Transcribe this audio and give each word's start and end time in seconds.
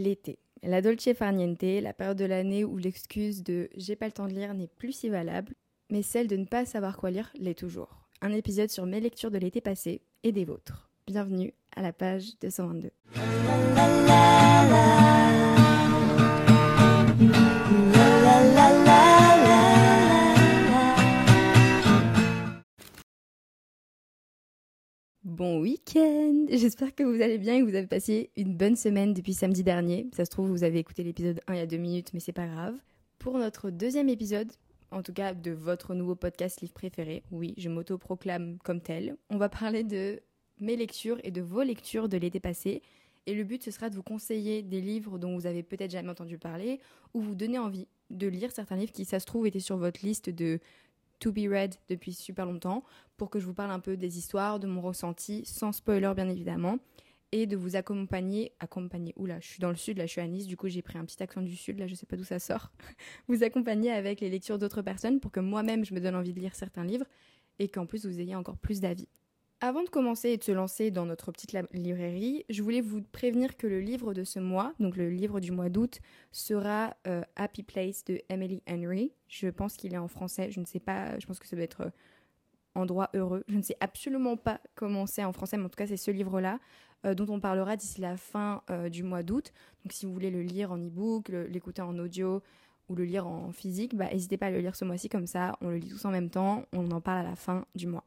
l'été. 0.00 0.38
La 0.62 0.82
dolce 0.82 1.12
farniente, 1.14 1.62
la 1.62 1.92
période 1.92 2.16
de 2.16 2.24
l'année 2.24 2.64
où 2.64 2.78
l'excuse 2.78 3.42
de 3.42 3.68
j'ai 3.76 3.96
pas 3.96 4.06
le 4.06 4.12
temps 4.12 4.26
de 4.26 4.32
lire 4.32 4.54
n'est 4.54 4.66
plus 4.66 4.92
si 4.92 5.08
valable, 5.08 5.54
mais 5.90 6.02
celle 6.02 6.28
de 6.28 6.36
ne 6.36 6.44
pas 6.44 6.64
savoir 6.64 6.96
quoi 6.96 7.10
lire 7.10 7.30
l'est 7.38 7.58
toujours. 7.58 8.08
Un 8.22 8.32
épisode 8.32 8.70
sur 8.70 8.86
mes 8.86 9.00
lectures 9.00 9.30
de 9.30 9.38
l'été 9.38 9.60
passé 9.60 10.00
et 10.22 10.32
des 10.32 10.44
vôtres. 10.44 10.90
Bienvenue 11.06 11.52
à 11.76 11.82
la 11.82 11.92
page 11.92 12.38
222. 12.40 12.90
Bon 25.36 25.60
week-end 25.60 26.46
J'espère 26.48 26.94
que 26.94 27.02
vous 27.02 27.20
allez 27.20 27.36
bien 27.36 27.56
et 27.56 27.60
que 27.60 27.66
vous 27.68 27.74
avez 27.74 27.86
passé 27.86 28.30
une 28.38 28.56
bonne 28.56 28.74
semaine 28.74 29.12
depuis 29.12 29.34
samedi 29.34 29.62
dernier. 29.62 30.08
Ça 30.16 30.24
se 30.24 30.30
trouve, 30.30 30.48
vous 30.48 30.64
avez 30.64 30.78
écouté 30.78 31.02
l'épisode 31.02 31.42
1 31.46 31.52
il 31.52 31.58
y 31.58 31.60
a 31.60 31.66
deux 31.66 31.76
minutes, 31.76 32.14
mais 32.14 32.20
c'est 32.20 32.32
pas 32.32 32.46
grave. 32.46 32.74
Pour 33.18 33.36
notre 33.36 33.68
deuxième 33.68 34.08
épisode, 34.08 34.50
en 34.90 35.02
tout 35.02 35.12
cas 35.12 35.34
de 35.34 35.50
votre 35.50 35.94
nouveau 35.94 36.14
podcast 36.14 36.62
livre 36.62 36.72
préféré, 36.72 37.22
oui, 37.32 37.52
je 37.58 37.68
m'auto-proclame 37.68 38.56
comme 38.64 38.80
tel, 38.80 39.18
on 39.28 39.36
va 39.36 39.50
parler 39.50 39.84
de 39.84 40.22
mes 40.58 40.74
lectures 40.74 41.18
et 41.22 41.30
de 41.30 41.42
vos 41.42 41.62
lectures 41.62 42.08
de 42.08 42.16
l'été 42.16 42.40
passé. 42.40 42.80
Et 43.26 43.34
le 43.34 43.44
but, 43.44 43.62
ce 43.62 43.70
sera 43.70 43.90
de 43.90 43.94
vous 43.94 44.02
conseiller 44.02 44.62
des 44.62 44.80
livres 44.80 45.18
dont 45.18 45.36
vous 45.36 45.44
avez 45.44 45.62
peut-être 45.62 45.90
jamais 45.90 46.08
entendu 46.08 46.38
parler 46.38 46.80
ou 47.12 47.20
vous 47.20 47.34
donner 47.34 47.58
envie 47.58 47.88
de 48.08 48.26
lire 48.26 48.52
certains 48.52 48.76
livres 48.76 48.92
qui, 48.92 49.04
ça 49.04 49.20
se 49.20 49.26
trouve, 49.26 49.46
étaient 49.46 49.60
sur 49.60 49.76
votre 49.76 50.00
liste 50.02 50.30
de 50.30 50.60
to 51.18 51.32
be 51.32 51.48
read 51.48 51.74
depuis 51.88 52.12
super 52.12 52.46
longtemps 52.46 52.84
pour 53.16 53.30
que 53.30 53.38
je 53.38 53.46
vous 53.46 53.54
parle 53.54 53.70
un 53.70 53.80
peu 53.80 53.96
des 53.96 54.18
histoires, 54.18 54.60
de 54.60 54.66
mon 54.66 54.80
ressenti, 54.80 55.44
sans 55.44 55.72
spoiler 55.72 56.12
bien 56.14 56.28
évidemment, 56.28 56.78
et 57.32 57.46
de 57.46 57.56
vous 57.56 57.76
accompagner, 57.76 58.52
accompagner, 58.60 59.12
oula, 59.16 59.40
je 59.40 59.48
suis 59.48 59.60
dans 59.60 59.70
le 59.70 59.76
sud, 59.76 59.98
là 59.98 60.06
je 60.06 60.12
suis 60.12 60.20
à 60.20 60.26
Nice, 60.26 60.46
du 60.46 60.56
coup 60.56 60.68
j'ai 60.68 60.82
pris 60.82 60.98
un 60.98 61.04
petit 61.04 61.22
accent 61.22 61.42
du 61.42 61.56
sud, 61.56 61.78
là 61.78 61.86
je 61.86 61.94
sais 61.94 62.06
pas 62.06 62.16
d'où 62.16 62.24
ça 62.24 62.38
sort, 62.38 62.70
vous 63.28 63.42
accompagner 63.42 63.90
avec 63.90 64.20
les 64.20 64.30
lectures 64.30 64.58
d'autres 64.58 64.82
personnes 64.82 65.20
pour 65.20 65.32
que 65.32 65.40
moi-même 65.40 65.84
je 65.84 65.94
me 65.94 66.00
donne 66.00 66.14
envie 66.14 66.32
de 66.32 66.40
lire 66.40 66.54
certains 66.54 66.84
livres 66.84 67.06
et 67.58 67.68
qu'en 67.68 67.86
plus 67.86 68.06
vous 68.06 68.20
ayez 68.20 68.34
encore 68.34 68.58
plus 68.58 68.80
d'avis. 68.80 69.08
Avant 69.62 69.82
de 69.82 69.88
commencer 69.88 70.28
et 70.28 70.36
de 70.36 70.42
se 70.42 70.52
lancer 70.52 70.90
dans 70.90 71.06
notre 71.06 71.32
petite 71.32 71.56
librairie, 71.72 72.44
je 72.50 72.62
voulais 72.62 72.82
vous 72.82 73.00
prévenir 73.00 73.56
que 73.56 73.66
le 73.66 73.80
livre 73.80 74.12
de 74.12 74.22
ce 74.22 74.38
mois, 74.38 74.74
donc 74.80 74.98
le 74.98 75.08
livre 75.08 75.40
du 75.40 75.50
mois 75.50 75.70
d'août, 75.70 75.98
sera 76.30 76.94
euh, 77.06 77.22
Happy 77.36 77.62
Place 77.62 78.04
de 78.04 78.20
Emily 78.28 78.62
Henry. 78.68 79.14
Je 79.28 79.48
pense 79.48 79.78
qu'il 79.78 79.94
est 79.94 79.98
en 79.98 80.08
français, 80.08 80.50
je 80.50 80.60
ne 80.60 80.66
sais 80.66 80.78
pas, 80.78 81.18
je 81.18 81.26
pense 81.26 81.38
que 81.38 81.46
ça 81.46 81.56
doit 81.56 81.64
être 81.64 81.80
euh, 81.80 81.90
Endroit 82.74 83.08
heureux. 83.14 83.44
Je 83.48 83.56
ne 83.56 83.62
sais 83.62 83.78
absolument 83.80 84.36
pas 84.36 84.60
comment 84.74 85.06
c'est 85.06 85.24
en 85.24 85.32
français, 85.32 85.56
mais 85.56 85.64
en 85.64 85.70
tout 85.70 85.78
cas 85.78 85.86
c'est 85.86 85.96
ce 85.96 86.10
livre-là 86.10 86.58
euh, 87.06 87.14
dont 87.14 87.32
on 87.32 87.40
parlera 87.40 87.76
d'ici 87.76 88.02
la 88.02 88.18
fin 88.18 88.62
du 88.92 89.04
mois 89.04 89.22
d'août. 89.22 89.54
Donc 89.82 89.92
si 89.94 90.04
vous 90.04 90.12
voulez 90.12 90.30
le 90.30 90.42
lire 90.42 90.70
en 90.70 90.76
e-book, 90.76 91.28
l'écouter 91.30 91.80
en 91.80 91.98
audio 91.98 92.42
ou 92.90 92.94
le 92.94 93.06
lire 93.06 93.26
en 93.26 93.52
physique, 93.52 93.96
bah, 93.96 94.10
n'hésitez 94.12 94.36
pas 94.36 94.46
à 94.46 94.50
le 94.50 94.60
lire 94.60 94.76
ce 94.76 94.84
mois-ci 94.84 95.08
comme 95.08 95.26
ça, 95.26 95.56
on 95.62 95.70
le 95.70 95.78
lit 95.78 95.88
tous 95.88 96.04
en 96.04 96.10
même 96.10 96.28
temps, 96.28 96.66
on 96.74 96.90
en 96.90 97.00
parle 97.00 97.20
à 97.20 97.30
la 97.30 97.36
fin 97.36 97.64
du 97.74 97.86
mois. 97.86 98.04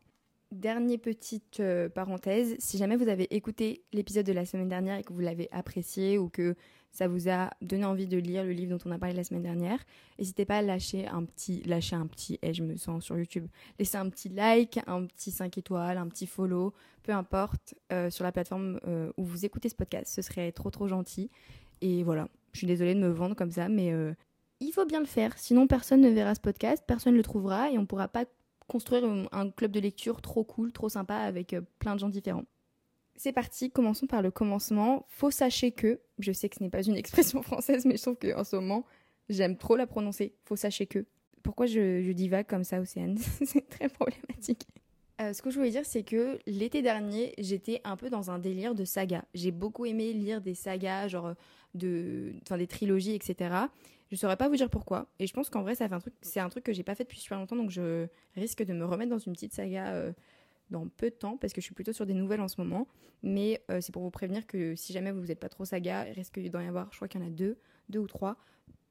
Dernière 0.51 0.99
petite 0.99 1.59
euh, 1.59 1.89
parenthèse, 1.89 2.55
si 2.57 2.79
jamais 2.79 2.95
vous 2.95 3.07
avez 3.07 3.27
écouté 3.35 3.83
l'épisode 3.93 4.25
de 4.25 4.33
la 4.33 4.47
semaine 4.47 4.67
dernière 4.67 4.97
et 4.97 5.03
que 5.03 5.13
vous 5.13 5.19
l'avez 5.19 5.47
apprécié 5.51 6.17
ou 6.17 6.27
que 6.27 6.55
ça 6.91 7.07
vous 7.07 7.29
a 7.29 7.51
donné 7.61 7.85
envie 7.85 8.07
de 8.07 8.17
lire 8.17 8.43
le 8.43 8.51
livre 8.51 8.75
dont 8.75 8.89
on 8.89 8.91
a 8.91 8.97
parlé 8.97 9.13
la 9.13 9.23
semaine 9.23 9.43
dernière, 9.43 9.77
n'hésitez 10.17 10.45
pas 10.45 10.57
à 10.57 10.61
lâcher 10.63 11.07
un 11.07 11.23
petit, 11.23 11.61
lâcher 11.67 11.95
un 11.95 12.07
petit, 12.07 12.39
et 12.41 12.55
je 12.55 12.63
me 12.63 12.77
sens 12.77 13.03
sur 13.03 13.15
YouTube, 13.15 13.45
laissez 13.77 13.97
un 13.97 14.09
petit 14.09 14.29
like, 14.29 14.79
un 14.87 15.05
petit 15.05 15.29
5 15.29 15.55
étoiles, 15.59 15.99
un 15.99 16.07
petit 16.07 16.25
follow, 16.25 16.73
peu 17.03 17.11
importe, 17.11 17.75
euh, 17.93 18.09
sur 18.09 18.23
la 18.23 18.31
plateforme 18.31 18.79
euh, 18.87 19.11
où 19.17 19.25
vous 19.25 19.45
écoutez 19.45 19.69
ce 19.69 19.75
podcast, 19.75 20.11
ce 20.11 20.23
serait 20.23 20.51
trop 20.51 20.71
trop 20.71 20.87
gentil. 20.87 21.29
Et 21.81 22.01
voilà, 22.01 22.27
je 22.53 22.57
suis 22.57 22.67
désolée 22.67 22.95
de 22.95 22.99
me 22.99 23.09
vendre 23.09 23.35
comme 23.35 23.51
ça, 23.51 23.69
mais 23.69 23.93
il 24.59 24.71
faut 24.71 24.85
bien 24.85 24.99
le 24.99 25.05
faire, 25.05 25.37
sinon 25.37 25.67
personne 25.67 26.01
ne 26.01 26.09
verra 26.09 26.33
ce 26.33 26.41
podcast, 26.41 26.83
personne 26.87 27.13
ne 27.13 27.17
le 27.17 27.23
trouvera 27.23 27.69
et 27.69 27.77
on 27.77 27.81
ne 27.81 27.87
pourra 27.87 28.07
pas 28.07 28.25
construire 28.69 29.03
un 29.31 29.49
club 29.49 29.71
de 29.71 29.79
lecture 29.81 30.21
trop 30.21 30.45
cool, 30.45 30.71
trop 30.71 30.87
sympa 30.87 31.15
avec 31.15 31.53
euh, 31.53 31.61
plein 31.79 31.95
de 31.95 31.99
gens 31.99 32.07
différents. 32.07 32.45
C'est 33.17 33.33
parti, 33.33 33.69
commençons 33.69 34.07
par 34.07 34.21
le 34.21 34.31
commencement. 34.31 35.05
Faut 35.09 35.31
sachez 35.31 35.71
que, 35.71 35.99
je 36.19 36.31
sais 36.31 36.47
que 36.47 36.55
ce 36.55 36.63
n'est 36.63 36.69
pas 36.69 36.83
une 36.83 36.95
expression 37.03 37.41
française, 37.41 37.85
mais 37.85 37.97
je 37.97 38.03
trouve 38.03 38.15
qu'en 38.15 38.45
ce 38.45 38.55
moment, 38.55 38.85
j'aime 39.27 39.57
trop 39.57 39.75
la 39.75 39.87
prononcer. 39.87 40.33
Faut 40.45 40.55
sachez 40.55 40.85
que. 40.85 41.05
Pourquoi 41.43 41.65
je, 41.65 42.01
je 42.01 42.11
divague 42.11 42.47
comme 42.47 42.63
ça, 42.63 42.79
Océane? 42.79 43.17
C'est 43.45 43.67
très 43.67 43.89
problématique. 43.89 44.67
Euh, 45.21 45.33
ce 45.33 45.41
que 45.41 45.49
je 45.49 45.57
voulais 45.57 45.71
dire, 45.71 45.85
c'est 45.85 46.03
que 46.03 46.39
l'été 46.47 46.81
dernier, 46.81 47.33
j'étais 47.37 47.81
un 47.83 47.97
peu 47.97 48.09
dans 48.09 48.31
un 48.31 48.39
délire 48.39 48.73
de 48.73 48.85
saga. 48.85 49.25
J'ai 49.33 49.51
beaucoup 49.51 49.85
aimé 49.85 50.13
lire 50.13 50.39
des 50.39 50.55
sagas, 50.55 51.09
genre 51.09 51.33
de, 51.75 52.33
des 52.57 52.67
trilogies, 52.67 53.13
etc. 53.13 53.55
Je 54.11 54.15
saurais 54.15 54.37
pas 54.37 54.49
vous 54.49 54.55
dire 54.55 54.69
pourquoi. 54.69 55.07
Et 55.19 55.27
je 55.27 55.33
pense 55.33 55.49
qu'en 55.49 55.61
vrai, 55.61 55.75
ça 55.75 55.87
fait 55.87 55.95
un 55.95 55.99
truc, 55.99 56.13
c'est 56.21 56.39
un 56.39 56.49
truc 56.49 56.63
que 56.63 56.73
j'ai 56.73 56.83
pas 56.83 56.95
fait 56.95 57.03
depuis 57.03 57.19
super 57.19 57.37
longtemps, 57.37 57.55
donc 57.55 57.69
je 57.69 58.07
risque 58.35 58.63
de 58.63 58.73
me 58.73 58.85
remettre 58.85 59.11
dans 59.11 59.19
une 59.19 59.33
petite 59.33 59.53
saga 59.53 59.89
euh, 59.89 60.11
dans 60.71 60.87
peu 60.87 61.09
de 61.09 61.15
temps, 61.15 61.37
parce 61.37 61.53
que 61.53 61.61
je 61.61 61.65
suis 61.65 61.75
plutôt 61.75 61.93
sur 61.93 62.05
des 62.05 62.13
nouvelles 62.13 62.41
en 62.41 62.47
ce 62.47 62.59
moment. 62.59 62.87
Mais 63.21 63.61
euh, 63.69 63.81
c'est 63.81 63.91
pour 63.91 64.03
vous 64.03 64.11
prévenir 64.11 64.47
que 64.47 64.75
si 64.75 64.93
jamais 64.93 65.11
vous 65.11 65.25
n'êtes 65.25 65.39
pas 65.39 65.49
trop 65.49 65.65
saga, 65.65 66.07
il 66.07 66.13
risque 66.13 66.39
d'en 66.39 66.61
y 66.61 66.67
avoir, 66.67 66.87
je 66.91 66.97
crois 66.97 67.07
qu'il 67.07 67.21
y 67.21 67.23
en 67.23 67.27
a 67.27 67.29
deux, 67.29 67.57
deux 67.89 67.99
ou 67.99 68.07
trois 68.07 68.37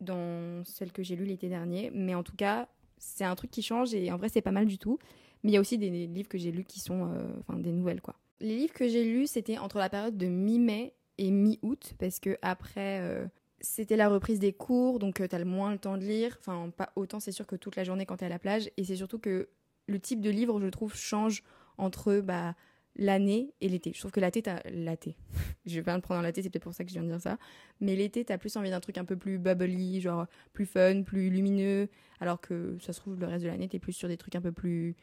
dans 0.01 0.63
celle 0.65 0.93
que 0.93 1.03
j'ai 1.03 1.17
lue 1.17 1.25
l'été 1.25 1.49
dernier. 1.49 1.91
Mais 1.93 2.15
en 2.15 2.23
tout 2.23 2.37
cas, 2.37 2.69
c'est 2.99 3.25
un 3.25 3.35
truc 3.35 3.51
qui 3.51 3.63
change 3.63 3.95
et 3.95 4.11
en 4.13 4.17
vrai, 4.17 4.29
c'est 4.29 4.43
pas 4.43 4.53
mal 4.53 4.67
du 4.67 4.79
tout. 4.79 4.99
Mais 5.43 5.51
il 5.51 5.55
y 5.55 5.57
a 5.57 5.61
aussi 5.61 5.79
des, 5.79 5.91
livres 6.07 6.29
que 6.29 6.39
j'ai 6.39 6.51
lus 6.51 6.65
qui 6.65 6.81
sont, 6.81 7.13
euh, 7.13 7.29
enfin, 7.41 7.59
des 7.59 7.73
nouvelles 7.73 8.01
quoi. 8.01 8.17
Les 8.41 8.57
livres 8.57 8.73
que 8.73 8.89
j'ai 8.89 9.05
lus, 9.05 9.27
c'était 9.27 9.59
entre 9.59 9.79
la 9.79 9.89
période 9.89 10.17
de 10.17 10.27
mi-mai 10.27 10.95
et 11.19 11.31
mi-août, 11.31 11.95
parce 11.99 12.21
que 12.21 12.39
après 12.43 13.29
c'était 13.61 13.97
la 13.97 14.09
reprise 14.09 14.39
des 14.39 14.53
cours, 14.53 14.99
donc 14.99 15.21
euh, 15.21 15.29
tu 15.29 15.35
as 15.35 15.45
moins 15.45 15.73
le 15.73 15.79
temps 15.79 15.97
de 15.97 16.05
lire. 16.05 16.37
Enfin, 16.41 16.71
pas 16.77 16.93
autant, 16.97 17.21
c'est 17.21 17.33
sûr, 17.33 17.47
que 17.47 17.57
toute 17.57 17.77
la 17.77 17.85
journée 17.85 18.07
quand 18.07 18.19
tu 18.19 18.25
es 18.25 18.27
à 18.27 18.31
la 18.31 18.39
plage. 18.39 18.71
Et 18.77 18.85
c'est 18.85 18.97
surtout 18.97 19.19
que 19.19 19.49
le 19.87 20.01
type 20.01 20.21
de 20.21 20.31
livre, 20.31 20.61
je 20.61 20.69
trouve, 20.69 20.95
change 20.95 21.43
entre 21.77 22.21
bah, 22.21 22.55
l'année 22.97 23.53
et 23.61 23.69
l'été. 23.69 23.93
Je 23.95 23.99
trouve 24.01 24.13
que 24.13 24.21
l'été, 24.21 24.43
t'as. 24.43 24.61
L'été. 24.71 25.17
je 25.67 25.75
vais 25.75 25.83
pas 25.83 25.95
le 25.95 26.01
prendre 26.01 26.21
en 26.21 26.23
l'été, 26.23 26.43
c'est 26.43 26.51
peut-être 26.51 26.65
pour 26.65 26.75
ça 26.75 26.85
que 26.85 26.91
je 26.91 26.95
viens 26.95 27.03
de 27.03 27.09
dire 27.09 27.21
ça. 27.21 27.39
Mais 27.81 27.97
l'été, 27.97 28.25
t'as 28.25 28.39
plus 28.39 28.57
envie 28.57 28.71
d'un 28.71 28.81
truc 28.81 28.99
un 28.99 29.05
peu 29.05 29.17
plus 29.17 29.39
bubbly, 29.39 30.01
genre 30.01 30.27
plus 30.53 30.67
fun, 30.67 31.03
plus 31.03 31.31
lumineux. 31.31 31.89
Alors 32.21 32.41
que 32.41 32.77
ça 32.81 32.93
se 32.93 33.01
trouve, 33.01 33.19
le 33.19 33.27
reste 33.27 33.45
de 33.45 33.49
l'année, 33.49 33.69
t'es 33.69 33.79
plus 33.79 33.93
sur 33.93 34.09
des 34.09 34.17
trucs 34.17 34.37
un 34.37 34.41
peu 34.41 34.53
plus 34.53 34.95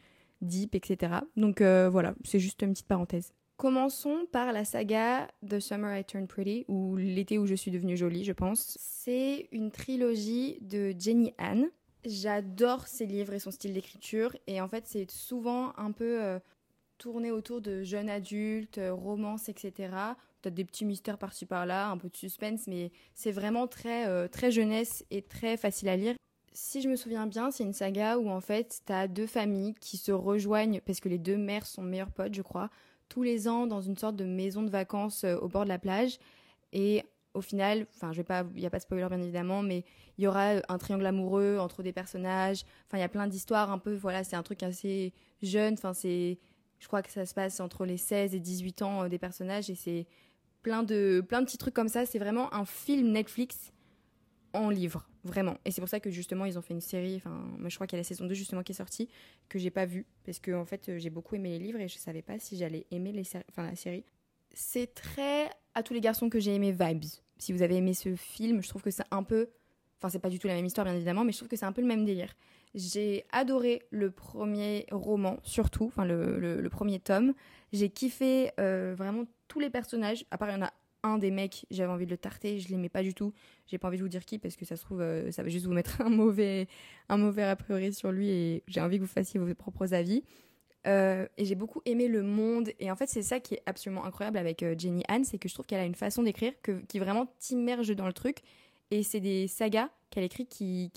deep, 0.42 0.76
etc. 0.76 1.14
Donc 1.36 1.62
euh, 1.62 1.90
voilà, 1.90 2.16
c'est 2.24 2.40
juste 2.40 2.62
une 2.62 2.72
petite 2.72 2.88
parenthèse. 2.88 3.34
Commençons 3.58 4.28
par 4.34 4.52
la 4.52 4.66
saga 4.66 5.30
The 5.48 5.62
Summer 5.62 5.98
I 5.98 6.04
Turned 6.04 6.28
Pretty, 6.28 6.66
ou 6.68 6.98
L'été 6.98 7.38
où 7.38 7.46
je 7.46 7.56
suis 7.56 7.72
devenue 7.72 7.96
jolie, 7.96 8.26
je 8.26 8.34
pense. 8.34 8.78
C'est 8.82 9.48
une 9.54 9.72
trilogie 9.72 10.58
de 10.60 10.94
Jenny 11.00 11.34
Han. 11.40 11.64
J'adore 12.04 12.86
ses 12.88 13.06
livres 13.06 13.34
et 13.34 13.40
son 13.40 13.52
style 13.52 13.74
d'écriture, 13.74 14.36
et 14.48 14.60
en 14.60 14.68
fait, 14.68 14.84
c'est 14.88 15.10
souvent 15.10 15.72
un 15.78 15.94
peu 15.94 16.22
euh, 16.22 16.38
tourné 16.98 17.32
autour 17.32 17.62
de 17.62 17.82
jeunes 17.82 18.10
adultes, 18.10 18.78
euh, 18.78 18.94
romances, 18.94 19.48
etc. 19.48 19.72
Peut-être 20.42 20.54
des 20.54 20.66
petits 20.66 20.86
mystères 20.86 21.18
par-ci 21.18 21.46
par-là, 21.46 21.88
un 21.88 21.98
peu 21.98 22.10
de 22.10 22.18
suspense, 22.18 22.68
mais 22.68 22.92
c'est 23.14 23.32
vraiment 23.32 23.68
très, 23.68 24.06
euh, 24.08 24.28
très 24.28 24.52
jeunesse 24.52 25.06
et 25.12 25.22
très 25.22 25.56
facile 25.56 25.88
à 25.88 25.96
lire. 25.96 26.16
Si 26.52 26.82
je 26.82 26.90
me 26.90 26.98
souviens 26.98 27.26
bien, 27.26 27.52
c'est 27.52 27.64
une 27.64 27.74
saga 27.74 28.18
où 28.18 28.30
en 28.30 28.42
fait, 28.42 28.82
t'as 28.86 29.08
deux 29.08 29.28
familles 29.28 29.76
qui 29.80 29.96
se 29.96 30.12
rejoignent 30.12 30.82
parce 30.86 31.00
que 31.00 31.10
les 31.10 31.18
deux 31.18 31.38
mères 31.38 31.66
sont 31.66 31.82
meilleures 31.82 32.12
potes, 32.12 32.34
je 32.34 32.42
crois 32.42 32.70
tous 33.10 33.24
les 33.24 33.48
ans 33.48 33.68
dans 33.68 33.82
une 33.82 33.98
sorte 33.98 34.16
de 34.16 34.26
maison 34.26 34.64
de 34.64 34.70
vacances 34.70 35.24
euh, 35.24 35.38
au 35.38 35.48
bord 35.48 35.64
de 35.64 35.70
la 35.70 35.80
plage. 35.80 36.20
Et 36.74 37.04
au 37.34 37.42
final, 37.42 37.86
enfin, 37.96 38.12
je 38.12 38.18
vais 38.18 38.24
pas, 38.24 38.46
il 38.56 38.60
n'y 38.62 38.66
a 38.66 38.70
pas 38.70 38.78
de 38.78 38.84
spoiler 38.84 39.08
bien 39.08 39.22
évidemment, 39.22 39.62
mais 39.62 39.84
il 40.18 40.24
y 40.24 40.28
aura 40.28 40.54
un 40.68 40.78
triangle 40.78 41.06
amoureux 41.06 41.58
entre 41.60 41.84
des 41.84 41.92
personnages. 41.92 42.64
Enfin, 42.88 42.98
il 42.98 43.02
y 43.02 43.04
a 43.04 43.10
plein 43.10 43.28
d'histoires 43.28 43.72
un 43.72 43.78
peu. 43.78 43.94
Voilà, 43.94 44.24
c'est 44.24 44.36
un 44.36 44.44
truc 44.44 44.64
assez 44.64 45.14
jeune. 45.42 45.74
Enfin, 45.74 45.94
c'est, 45.94 46.40
je 46.80 46.88
crois 46.88 47.02
que 47.02 47.12
ça 47.12 47.26
se 47.26 47.34
passe 47.34 47.60
entre 47.60 47.86
les 47.86 47.98
16 47.98 48.34
et 48.34 48.40
18 48.40 48.82
ans 48.82 49.04
euh, 49.04 49.10
des 49.10 49.20
personnages 49.20 49.70
et 49.70 49.76
c'est 49.76 50.08
plein 50.64 50.84
de, 50.84 51.24
plein 51.28 51.42
de 51.42 51.46
petits 51.46 51.58
trucs 51.58 51.74
comme 51.74 51.90
ça. 51.90 52.06
C'est 52.06 52.20
vraiment 52.20 52.54
un 52.54 52.66
film 52.66 53.12
Netflix 53.12 53.72
en 54.54 54.70
livre, 54.70 55.08
vraiment. 55.26 55.58
Et 55.66 55.72
c'est 55.72 55.82
pour 55.82 55.90
ça 55.90 56.00
que 56.00 56.10
justement 56.10 56.46
ils 56.46 56.58
ont 56.58 56.62
fait 56.62 56.74
une 56.74 56.82
série, 56.82 57.16
enfin 57.18 57.44
je 57.66 57.76
crois 57.76 57.88
qu'il 57.88 57.98
y 57.98 58.00
a 58.00 58.02
la 58.02 58.06
saison 58.06 58.26
2 58.26 58.34
justement 58.34 58.64
qui 58.64 58.72
est 58.72 58.76
sortie, 58.76 59.10
que 59.50 59.60
j'ai 59.60 59.72
pas 59.72 59.86
vue, 59.86 60.06
parce 60.24 60.40
que 60.40 60.52
en 60.52 60.66
fait 60.66 60.98
j'ai 60.98 61.10
beaucoup 61.10 61.36
aimé 61.36 61.50
les 61.50 61.60
livres 61.60 61.80
et 61.80 61.88
je 61.88 61.98
savais 61.98 62.22
pas 62.22 62.40
si 62.40 62.58
j'allais 62.58 62.86
aimer 62.92 63.12
les 63.12 63.24
la 63.58 63.76
série. 63.76 64.06
C'est 64.54 64.94
très 64.94 65.50
à 65.74 65.84
tous 65.84 65.94
les 65.94 66.02
garçons 66.02 66.30
que 66.30 66.40
j'ai 66.40 66.56
aimé 66.56 66.72
Vibes. 66.72 67.06
Si 67.38 67.52
vous 67.52 67.62
avez 67.62 67.76
aimé 67.76 67.94
ce 67.94 68.16
film, 68.16 68.62
je 68.64 68.70
trouve 68.70 68.82
que 68.82 68.92
c'est 68.92 69.04
un 69.12 69.24
peu, 69.24 69.50
enfin 69.98 70.10
c'est 70.10 70.20
pas 70.20 70.30
du 70.30 70.40
tout 70.40 70.48
la 70.48 70.54
même 70.54 70.66
histoire 70.66 70.86
bien 70.86 70.96
évidemment, 70.96 71.26
mais 71.26 71.32
je 71.32 71.38
trouve 71.38 71.50
que 71.50 71.58
c'est 71.58 71.66
un 71.66 71.74
peu 71.74 71.82
le 71.82 71.88
même 71.88 72.06
délire. 72.06 72.34
J'ai 72.76 73.26
adoré 73.32 73.82
le 73.90 74.12
premier 74.12 74.86
roman, 74.92 75.40
surtout, 75.44 75.86
enfin 75.86 76.06
le, 76.06 76.40
le, 76.40 76.70
premier 76.70 77.00
tome. 77.00 77.34
J'ai 77.72 77.90
kiffé 77.90 78.52
euh, 78.60 78.94
vraiment 78.98 79.24
tous 79.48 79.60
les 79.60 79.70
personnages, 79.70 80.26
à 80.30 80.38
part 80.38 80.50
il 80.50 80.54
y 80.54 80.56
en 80.58 80.62
a 80.62 80.74
un 81.06 81.20
des 81.20 81.32
mecs, 81.32 81.66
j'avais 81.70 81.92
envie 81.92 82.06
de 82.06 82.12
le 82.12 82.18
tarter, 82.18 82.60
je 82.60 82.70
l'aimais 82.70 82.90
pas 82.90 83.04
du 83.04 83.14
tout. 83.14 83.32
J'ai 83.68 83.78
pas 83.78 83.88
envie 83.88 83.98
de 83.98 84.04
vous 84.04 84.10
dire 84.10 84.26
qui 84.26 84.40
parce 84.40 84.56
que 84.56 84.66
ça 84.66 84.76
se 84.76 84.84
trouve, 84.84 85.02
euh, 85.02 85.32
ça 85.32 85.44
va 85.44 85.50
juste 85.50 85.66
vous 85.66 85.74
mettre 85.74 86.02
un 86.02 86.10
mauvais, 86.10 86.68
un 87.10 87.18
mauvais 87.18 87.44
a 87.44 87.56
priori 87.56 87.94
sur 87.94 88.12
lui 88.12 88.30
et 88.30 88.64
j'ai 88.68 88.82
envie 88.82 88.98
que 88.98 89.04
vous 89.04 89.08
fassiez 89.08 89.40
vos 89.40 89.54
propres 89.54 89.94
avis. 89.94 90.24
Euh, 90.88 91.28
et 91.38 91.46
j'ai 91.46 91.56
beaucoup 91.56 91.82
aimé 91.86 92.08
le 92.08 92.22
monde. 92.22 92.72
Et 92.80 92.92
en 92.92 92.96
fait, 92.96 93.08
c'est 93.08 93.24
ça 93.24 93.40
qui 93.40 93.56
est 93.56 93.62
absolument 93.66 94.06
incroyable 94.06 94.38
avec 94.38 94.62
euh, 94.64 94.76
Jenny 94.78 95.04
Han, 95.10 95.24
c'est 95.24 95.38
que 95.38 95.48
je 95.48 95.54
trouve 95.54 95.66
qu'elle 95.66 95.80
a 95.80 95.86
une 95.86 95.96
façon 95.96 96.24
d'écrire 96.24 96.54
qui 96.88 97.00
vraiment 97.00 97.28
t'immerge 97.40 97.96
dans 97.96 98.08
le 98.08 98.14
truc. 98.14 98.40
Et 98.92 99.04
c'est 99.04 99.20
des 99.20 99.48
sagas 99.48 99.90
qu'elle 100.10 100.24
écrit 100.24 100.46
qui, 100.46 100.92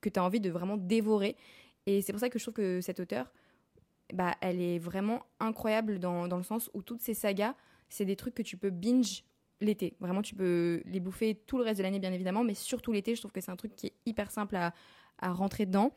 que 0.00 0.08
tu 0.08 0.18
as 0.18 0.24
envie 0.24 0.40
de 0.40 0.50
vraiment 0.50 0.76
dévorer. 0.76 1.36
Et 1.86 2.00
c'est 2.00 2.12
pour 2.12 2.20
ça 2.20 2.30
que 2.30 2.38
je 2.38 2.44
trouve 2.44 2.54
que 2.54 2.80
cette 2.80 3.00
auteure, 3.00 3.30
bah, 4.14 4.34
elle 4.40 4.60
est 4.62 4.78
vraiment 4.78 5.22
incroyable 5.40 5.98
dans, 5.98 6.26
dans 6.28 6.38
le 6.38 6.42
sens 6.42 6.70
où 6.72 6.82
toutes 6.82 7.02
ces 7.02 7.14
sagas, 7.14 7.54
c'est 7.90 8.06
des 8.06 8.16
trucs 8.16 8.34
que 8.34 8.42
tu 8.42 8.56
peux 8.56 8.70
binge 8.70 9.24
l'été. 9.64 9.94
Vraiment, 10.00 10.22
tu 10.22 10.34
peux 10.34 10.82
les 10.86 11.00
bouffer 11.00 11.34
tout 11.46 11.58
le 11.58 11.64
reste 11.64 11.78
de 11.78 11.82
l'année, 11.82 11.98
bien 11.98 12.12
évidemment, 12.12 12.44
mais 12.44 12.54
surtout 12.54 12.92
l'été, 12.92 13.14
je 13.14 13.20
trouve 13.20 13.32
que 13.32 13.40
c'est 13.40 13.50
un 13.50 13.56
truc 13.56 13.74
qui 13.76 13.88
est 13.88 13.94
hyper 14.06 14.30
simple 14.30 14.56
à, 14.56 14.72
à 15.18 15.32
rentrer 15.32 15.66
dedans. 15.66 15.92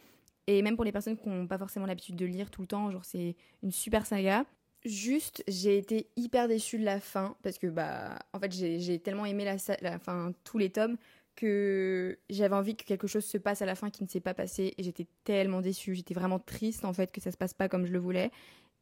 Et 0.47 0.61
même 0.61 0.75
pour 0.75 0.85
les 0.85 0.93
personnes 0.93 1.17
qui 1.17 1.27
n'ont 1.27 1.47
pas 1.47 1.57
forcément 1.57 1.85
l'habitude 1.85 2.15
de 2.15 2.25
lire 2.25 2.49
tout 2.49 2.61
le 2.61 2.67
temps, 2.67 2.89
genre 2.89 3.03
c'est 3.03 3.35
une 3.63 3.71
super 3.71 4.05
saga. 4.05 4.45
Juste, 4.85 5.43
j'ai 5.47 5.77
été 5.77 6.07
hyper 6.15 6.47
déçue 6.47 6.79
de 6.79 6.85
la 6.85 7.01
fin 7.01 7.35
parce 7.43 7.57
que 7.57 7.67
bah 7.67 8.19
en 8.31 8.39
fait 8.39 8.51
j'ai 8.51 8.99
tellement 8.99 9.25
aimé 9.25 9.43
la, 9.43 9.99
fin 9.99 10.31
tous 10.45 10.57
les 10.57 10.69
tomes 10.69 10.97
que 11.35 12.17
j'avais 12.29 12.55
envie 12.55 12.75
que 12.75 12.85
quelque 12.85 13.07
chose 13.07 13.25
se 13.25 13.37
passe 13.37 13.61
à 13.61 13.65
la 13.65 13.75
fin 13.75 13.89
qui 13.89 14.03
ne 14.03 14.07
s'est 14.07 14.21
pas 14.21 14.33
passé 14.33 14.73
et 14.77 14.83
j'étais 14.83 15.07
tellement 15.23 15.61
déçue, 15.61 15.93
j'étais 15.93 16.13
vraiment 16.13 16.39
triste 16.39 16.85
en 16.85 16.93
fait 16.93 17.11
que 17.11 17.19
ça 17.19 17.31
se 17.31 17.37
passe 17.37 17.53
pas 17.53 17.67
comme 17.67 17.85
je 17.85 17.91
le 17.91 17.99
voulais 17.99 18.31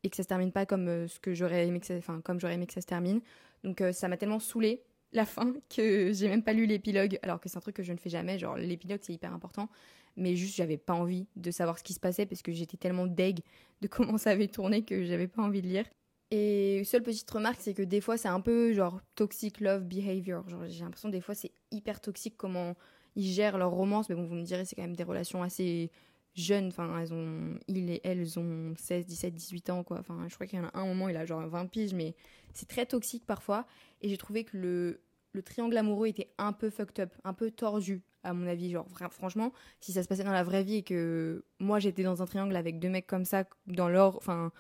et 0.04 0.10
que 0.10 0.16
ça 0.16 0.24
se 0.24 0.28
termine 0.28 0.52
pas 0.52 0.66
comme 0.66 0.88
euh, 0.88 1.08
ce 1.08 1.20
que 1.20 1.34
j'aurais 1.34 1.66
aimé 1.66 1.80
que 1.80 2.22
comme 2.22 2.40
j'aurais 2.40 2.54
aimé 2.54 2.68
que 2.68 2.74
ça 2.74 2.82
se 2.82 2.86
termine. 2.86 3.22
Donc 3.66 3.82
euh, 3.82 3.92
ça 3.92 4.08
m'a 4.08 4.16
tellement 4.16 4.40
saoulée 4.40 4.82
la 5.12 5.26
fin 5.26 5.54
que 5.76 6.12
j'ai 6.14 6.28
même 6.28 6.44
pas 6.44 6.54
lu 6.54 6.66
l'épilogue 6.66 7.20
alors 7.22 7.40
que 7.40 7.50
c'est 7.50 7.58
un 7.58 7.62
truc 7.62 7.76
que 7.76 7.84
je 7.84 7.92
ne 7.92 7.98
fais 7.98 8.10
jamais, 8.10 8.40
genre 8.40 8.58
l'épilogue 8.58 9.00
c'est 9.02 9.14
hyper 9.14 9.34
important 9.34 9.70
mais 10.18 10.36
juste 10.36 10.56
j'avais 10.56 10.78
pas 10.78 10.94
envie 10.94 11.28
de 11.36 11.52
savoir 11.52 11.78
ce 11.78 11.84
qui 11.84 11.94
se 11.94 12.00
passait 12.00 12.26
parce 12.26 12.42
que 12.42 12.52
j'étais 12.52 12.78
tellement 12.78 13.08
deg 13.08 13.40
de 13.82 13.88
comment 13.90 14.18
ça 14.18 14.32
avait 14.32 14.48
tourné 14.48 14.84
que 14.84 15.04
j'avais 15.04 15.28
pas 15.28 15.42
envie 15.42 15.62
de 15.62 15.68
lire. 15.68 15.86
Et 16.32 16.84
seule 16.86 17.04
petite 17.04 17.30
remarque, 17.30 17.60
c'est 17.60 17.74
que 17.74 17.84
des 17.84 18.02
fois 18.02 18.18
c'est 18.18 18.28
un 18.28 18.42
peu 18.42 18.74
genre 18.74 19.00
toxic 19.16 19.60
love 19.60 19.84
behavior. 19.84 20.48
Genre 20.50 20.66
j'ai 20.68 20.84
l'impression 20.84 21.10
des 21.10 21.22
fois 21.22 21.36
c'est 21.36 21.52
hyper 21.72 22.02
toxique 22.02 22.36
comment 22.38 22.76
ils 23.16 23.32
gèrent 23.32 23.58
leur 23.58 23.72
romance, 23.72 24.10
mais 24.10 24.16
bon 24.16 24.26
vous 24.26 24.36
me 24.36 24.44
direz 24.44 24.66
c'est 24.66 24.76
quand 24.76 24.82
même 24.82 24.96
des 24.96 25.04
relations 25.04 25.44
assez 25.44 25.92
jeunes. 26.36 26.68
Enfin 26.68 27.00
elles 27.00 27.14
ont, 27.14 27.58
il 27.68 27.90
et 27.90 28.02
elles 28.04 28.40
ont 28.40 28.74
16, 28.78 29.06
17, 29.06 29.34
18 29.34 29.70
ans 29.70 29.84
quoi. 29.84 30.00
Enfin 30.00 30.26
je 30.28 30.36
crois 30.36 30.48
qu'il 30.48 30.60
y 30.60 30.62
en 30.62 30.66
a 30.66 30.78
un 30.78 30.86
moment 30.86 31.10
il 31.10 31.18
a 31.18 31.26
genre 31.26 31.48
20 31.48 31.68
piges, 31.68 31.94
mais 31.94 32.16
c'est 32.54 32.68
très 32.68 32.86
toxique 32.86 33.26
parfois. 33.26 33.66
Et 34.02 34.10
j'ai 34.10 34.18
trouvé 34.18 34.44
que 34.44 34.58
le 34.58 35.02
le 35.36 35.44
triangle 35.44 35.78
amoureux 35.78 36.08
était 36.08 36.32
un 36.38 36.54
peu 36.54 36.70
fucked 36.70 37.00
up, 37.00 37.14
un 37.24 37.34
peu 37.34 37.52
tordu 37.52 38.02
à 38.24 38.34
mon 38.34 38.48
avis. 38.48 38.72
Genre, 38.72 38.88
franchement, 39.12 39.54
si 39.80 39.92
ça 39.92 40.02
se 40.02 40.08
passait 40.08 40.24
dans 40.24 40.32
la 40.32 40.44
vraie 40.44 40.64
vie 40.64 40.78
et 40.78 40.84
que 40.84 41.44
moi 41.60 41.80
j'étais 41.80 42.04
dans 42.04 42.22
un 42.22 42.26
triangle 42.26 42.56
avec 42.56 42.80
deux 42.80 42.90
mecs 42.90 43.06
comme 43.06 43.26
ça, 43.26 43.44
dans 43.68 43.90
l'or, 43.90 44.16
enfin, 44.18 44.52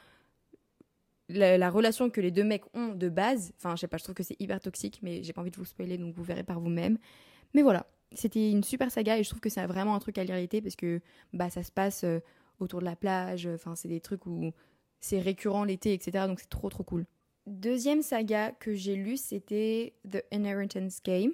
la, 1.29 1.69
relation 1.69 2.09
que 2.09 2.21
les 2.21 2.31
deux 2.31 2.43
mecs 2.43 2.63
ont 2.75 2.89
de 2.89 3.09
base, 3.09 3.53
enfin, 3.57 3.75
je 3.75 3.81
sais 3.81 3.87
pas, 3.87 3.97
je 3.97 4.03
trouve 4.03 4.15
que 4.15 4.23
c'est 4.23 4.39
hyper 4.39 4.59
toxique, 4.59 4.99
mais 5.01 5.23
j'ai 5.23 5.33
pas 5.33 5.41
envie 5.41 5.51
de 5.51 5.57
vous 5.57 5.65
spoiler, 5.65 5.97
donc 5.97 6.13
vous 6.13 6.23
verrez 6.23 6.43
par 6.43 6.59
vous-même. 6.59 6.97
Mais 7.53 7.61
voilà, 7.61 7.87
c'était 8.11 8.51
une 8.51 8.63
super 8.63 8.91
saga 8.91 9.17
et 9.17 9.23
je 9.23 9.29
trouve 9.29 9.41
que 9.41 9.49
c'est 9.49 9.65
vraiment 9.65 9.95
un 9.95 9.99
truc 9.99 10.17
à 10.17 10.23
lire 10.23 10.35
l'été 10.35 10.61
parce 10.61 10.75
que 10.75 11.01
bah 11.33 11.49
ça 11.49 11.63
se 11.63 11.71
passe 11.71 12.03
euh, 12.03 12.19
autour 12.59 12.79
de 12.79 12.85
la 12.85 12.95
plage, 12.95 13.47
enfin, 13.53 13.75
c'est 13.75 13.87
des 13.87 14.01
trucs 14.01 14.25
où 14.25 14.51
c'est 14.99 15.19
récurrent 15.19 15.63
l'été, 15.63 15.93
etc. 15.93 16.25
Donc 16.27 16.39
c'est 16.39 16.49
trop 16.49 16.69
trop 16.69 16.83
cool. 16.83 17.05
Deuxième 17.47 18.01
saga 18.01 18.51
que 18.51 18.73
j'ai 18.73 18.95
lu, 18.95 19.17
c'était 19.17 19.93
The 20.09 20.23
Inheritance 20.31 21.01
Game 21.03 21.31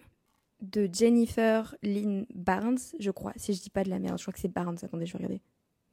de 0.61 0.89
Jennifer 0.91 1.75
Lynn 1.81 2.25
Barnes, 2.33 2.79
je 2.99 3.11
crois. 3.11 3.33
Si 3.35 3.53
je 3.53 3.61
dis 3.61 3.69
pas 3.69 3.83
de 3.83 3.89
la 3.89 3.99
merde, 3.99 4.17
je 4.17 4.23
crois 4.23 4.33
que 4.33 4.39
c'est 4.39 4.51
Barnes. 4.53 4.77
Attendez, 4.81 5.05
je 5.05 5.13
vais 5.13 5.17
regarder. 5.17 5.41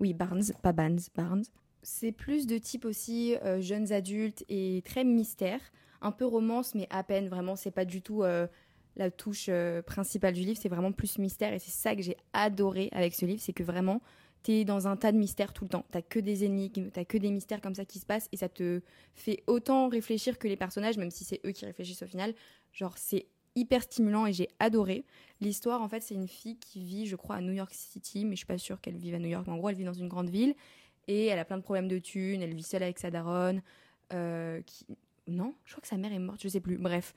Oui, 0.01 0.15
Barnes, 0.15 0.43
pas 0.63 0.73
Barnes, 0.73 1.01
Barnes. 1.15 1.45
C'est 1.83 2.13
plus 2.13 2.47
de 2.47 2.59
type 2.59 2.85
aussi 2.85 3.37
euh, 3.45 3.61
jeunes 3.61 3.93
adultes 3.93 4.45
et 4.49 4.83
très 4.85 5.05
mystère. 5.05 5.61
Un 6.01 6.13
peu 6.13 6.27
romance, 6.27 6.75
mais 6.75 6.87
à 6.91 7.03
peine. 7.03 7.29
Vraiment, 7.29 7.57
c'est 7.57 7.71
pas 7.71 7.85
du 7.85 8.03
tout 8.03 8.23
euh, 8.23 8.47
la 8.99 9.11
touche 9.11 9.47
euh, 9.49 9.83
principale 9.83 10.35
du 10.35 10.43
livre. 10.43 10.59
C'est 10.61 10.69
vraiment 10.69 10.93
plus 10.93 11.19
mystère. 11.19 11.53
Et 11.53 11.59
c'est 11.59 11.71
ça 11.71 11.97
que 11.97 12.03
j'ai 12.03 12.17
adoré 12.33 12.89
avec 12.93 13.15
ce 13.15 13.25
livre. 13.25 13.41
C'est 13.41 13.53
que 13.53 13.63
vraiment, 13.63 14.03
t'es 14.43 14.65
dans 14.65 14.87
un 14.87 14.97
tas 14.97 15.13
de 15.13 15.19
mystères 15.19 15.53
tout 15.53 15.65
le 15.65 15.71
temps. 15.71 15.87
T'as 15.91 16.03
que 16.03 16.19
des 16.19 16.45
énigmes, 16.45 16.91
t'as 16.91 17.05
que 17.05 17.19
des 17.19 17.31
mystères 17.31 17.61
comme 17.61 17.75
ça 17.75 17.85
qui 17.85 17.99
se 17.99 18.07
passent. 18.07 18.29
Et 18.33 18.37
ça 18.37 18.49
te 18.49 18.83
fait 19.15 19.43
autant 19.47 19.89
réfléchir 19.89 20.39
que 20.39 20.49
les 20.49 20.57
personnages, 20.57 20.99
même 20.99 21.11
si 21.11 21.25
c'est 21.25 21.41
eux 21.47 21.53
qui 21.53 21.65
réfléchissent 21.65 22.03
au 22.03 22.07
final. 22.07 22.35
Genre, 22.73 22.97
c'est 22.99 23.27
hyper 23.55 23.83
stimulant 23.83 24.27
et 24.27 24.33
j'ai 24.33 24.49
adoré. 24.59 25.05
L'histoire, 25.41 25.83
en 25.83 25.89
fait, 25.89 26.03
c'est 26.03 26.15
une 26.15 26.29
fille 26.29 26.59
qui 26.59 26.83
vit, 26.83 27.07
je 27.07 27.17
crois, 27.17 27.37
à 27.37 27.41
New 27.41 27.53
York 27.53 27.73
City, 27.73 28.25
mais 28.25 28.33
je 28.33 28.39
suis 28.39 28.47
pas 28.47 28.59
sûre 28.59 28.81
qu'elle 28.81 28.97
vive 28.97 29.15
à 29.15 29.19
New 29.19 29.29
York. 29.29 29.47
en 29.49 29.57
gros, 29.57 29.69
elle 29.69 29.77
vit 29.77 29.85
dans 29.85 29.93
une 29.93 30.09
grande 30.09 30.31
ville 30.31 30.55
et 31.09 31.27
elle 31.27 31.39
a 31.39 31.45
plein 31.45 31.57
de 31.57 31.63
problèmes 31.63 31.89
de 31.89 31.99
thunes. 31.99 32.43
Elle 32.43 32.55
vit 32.55 32.63
seule 32.63 32.83
avec 32.83 32.99
sa 32.99 33.11
daronne. 33.11 33.63
Euh, 34.13 34.63
qui... 34.63 34.87
Non, 35.27 35.55
je 35.65 35.73
crois 35.73 35.83
que 35.83 35.89
sa 35.89 35.97
mère 35.97 36.13
est 36.13 36.19
morte, 36.19 36.41
je 36.43 36.49
sais 36.49 36.61
plus. 36.61 36.79
Bref, 36.79 37.15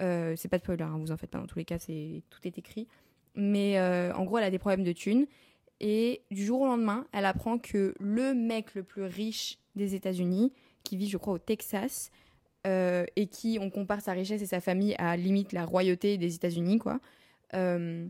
euh, 0.00 0.34
c'est 0.36 0.48
pas 0.48 0.58
de 0.58 0.62
spoiler, 0.62 0.84
hein, 0.84 0.98
vous 0.98 1.12
en 1.12 1.16
faites 1.16 1.30
pas. 1.30 1.38
Dans 1.38 1.46
tous 1.46 1.58
les 1.58 1.64
cas, 1.64 1.78
tout 1.78 2.40
est 2.44 2.58
écrit. 2.58 2.88
Mais 3.34 3.78
euh, 3.78 4.12
en 4.14 4.24
gros, 4.24 4.38
elle 4.38 4.44
a 4.44 4.50
des 4.50 4.58
problèmes 4.58 4.84
de 4.84 4.92
thunes. 4.92 5.26
Et 5.80 6.22
du 6.30 6.44
jour 6.44 6.60
au 6.60 6.66
lendemain, 6.66 7.06
elle 7.12 7.24
apprend 7.24 7.58
que 7.58 7.94
le 7.98 8.34
mec 8.34 8.74
le 8.74 8.82
plus 8.82 9.02
riche 9.02 9.58
des 9.74 9.94
États-Unis, 9.94 10.52
qui 10.84 10.96
vit, 10.96 11.08
je 11.08 11.16
crois, 11.16 11.34
au 11.34 11.38
Texas, 11.38 12.10
euh, 12.66 13.04
et 13.16 13.26
qui, 13.26 13.58
on 13.60 13.70
compare 13.70 14.00
sa 14.00 14.12
richesse 14.12 14.42
et 14.42 14.46
sa 14.46 14.60
famille 14.60 14.94
à 14.98 15.16
limite 15.16 15.52
la 15.52 15.64
royauté 15.64 16.18
des 16.18 16.34
États-Unis, 16.34 16.78
quoi. 16.78 17.00
Euh, 17.54 18.06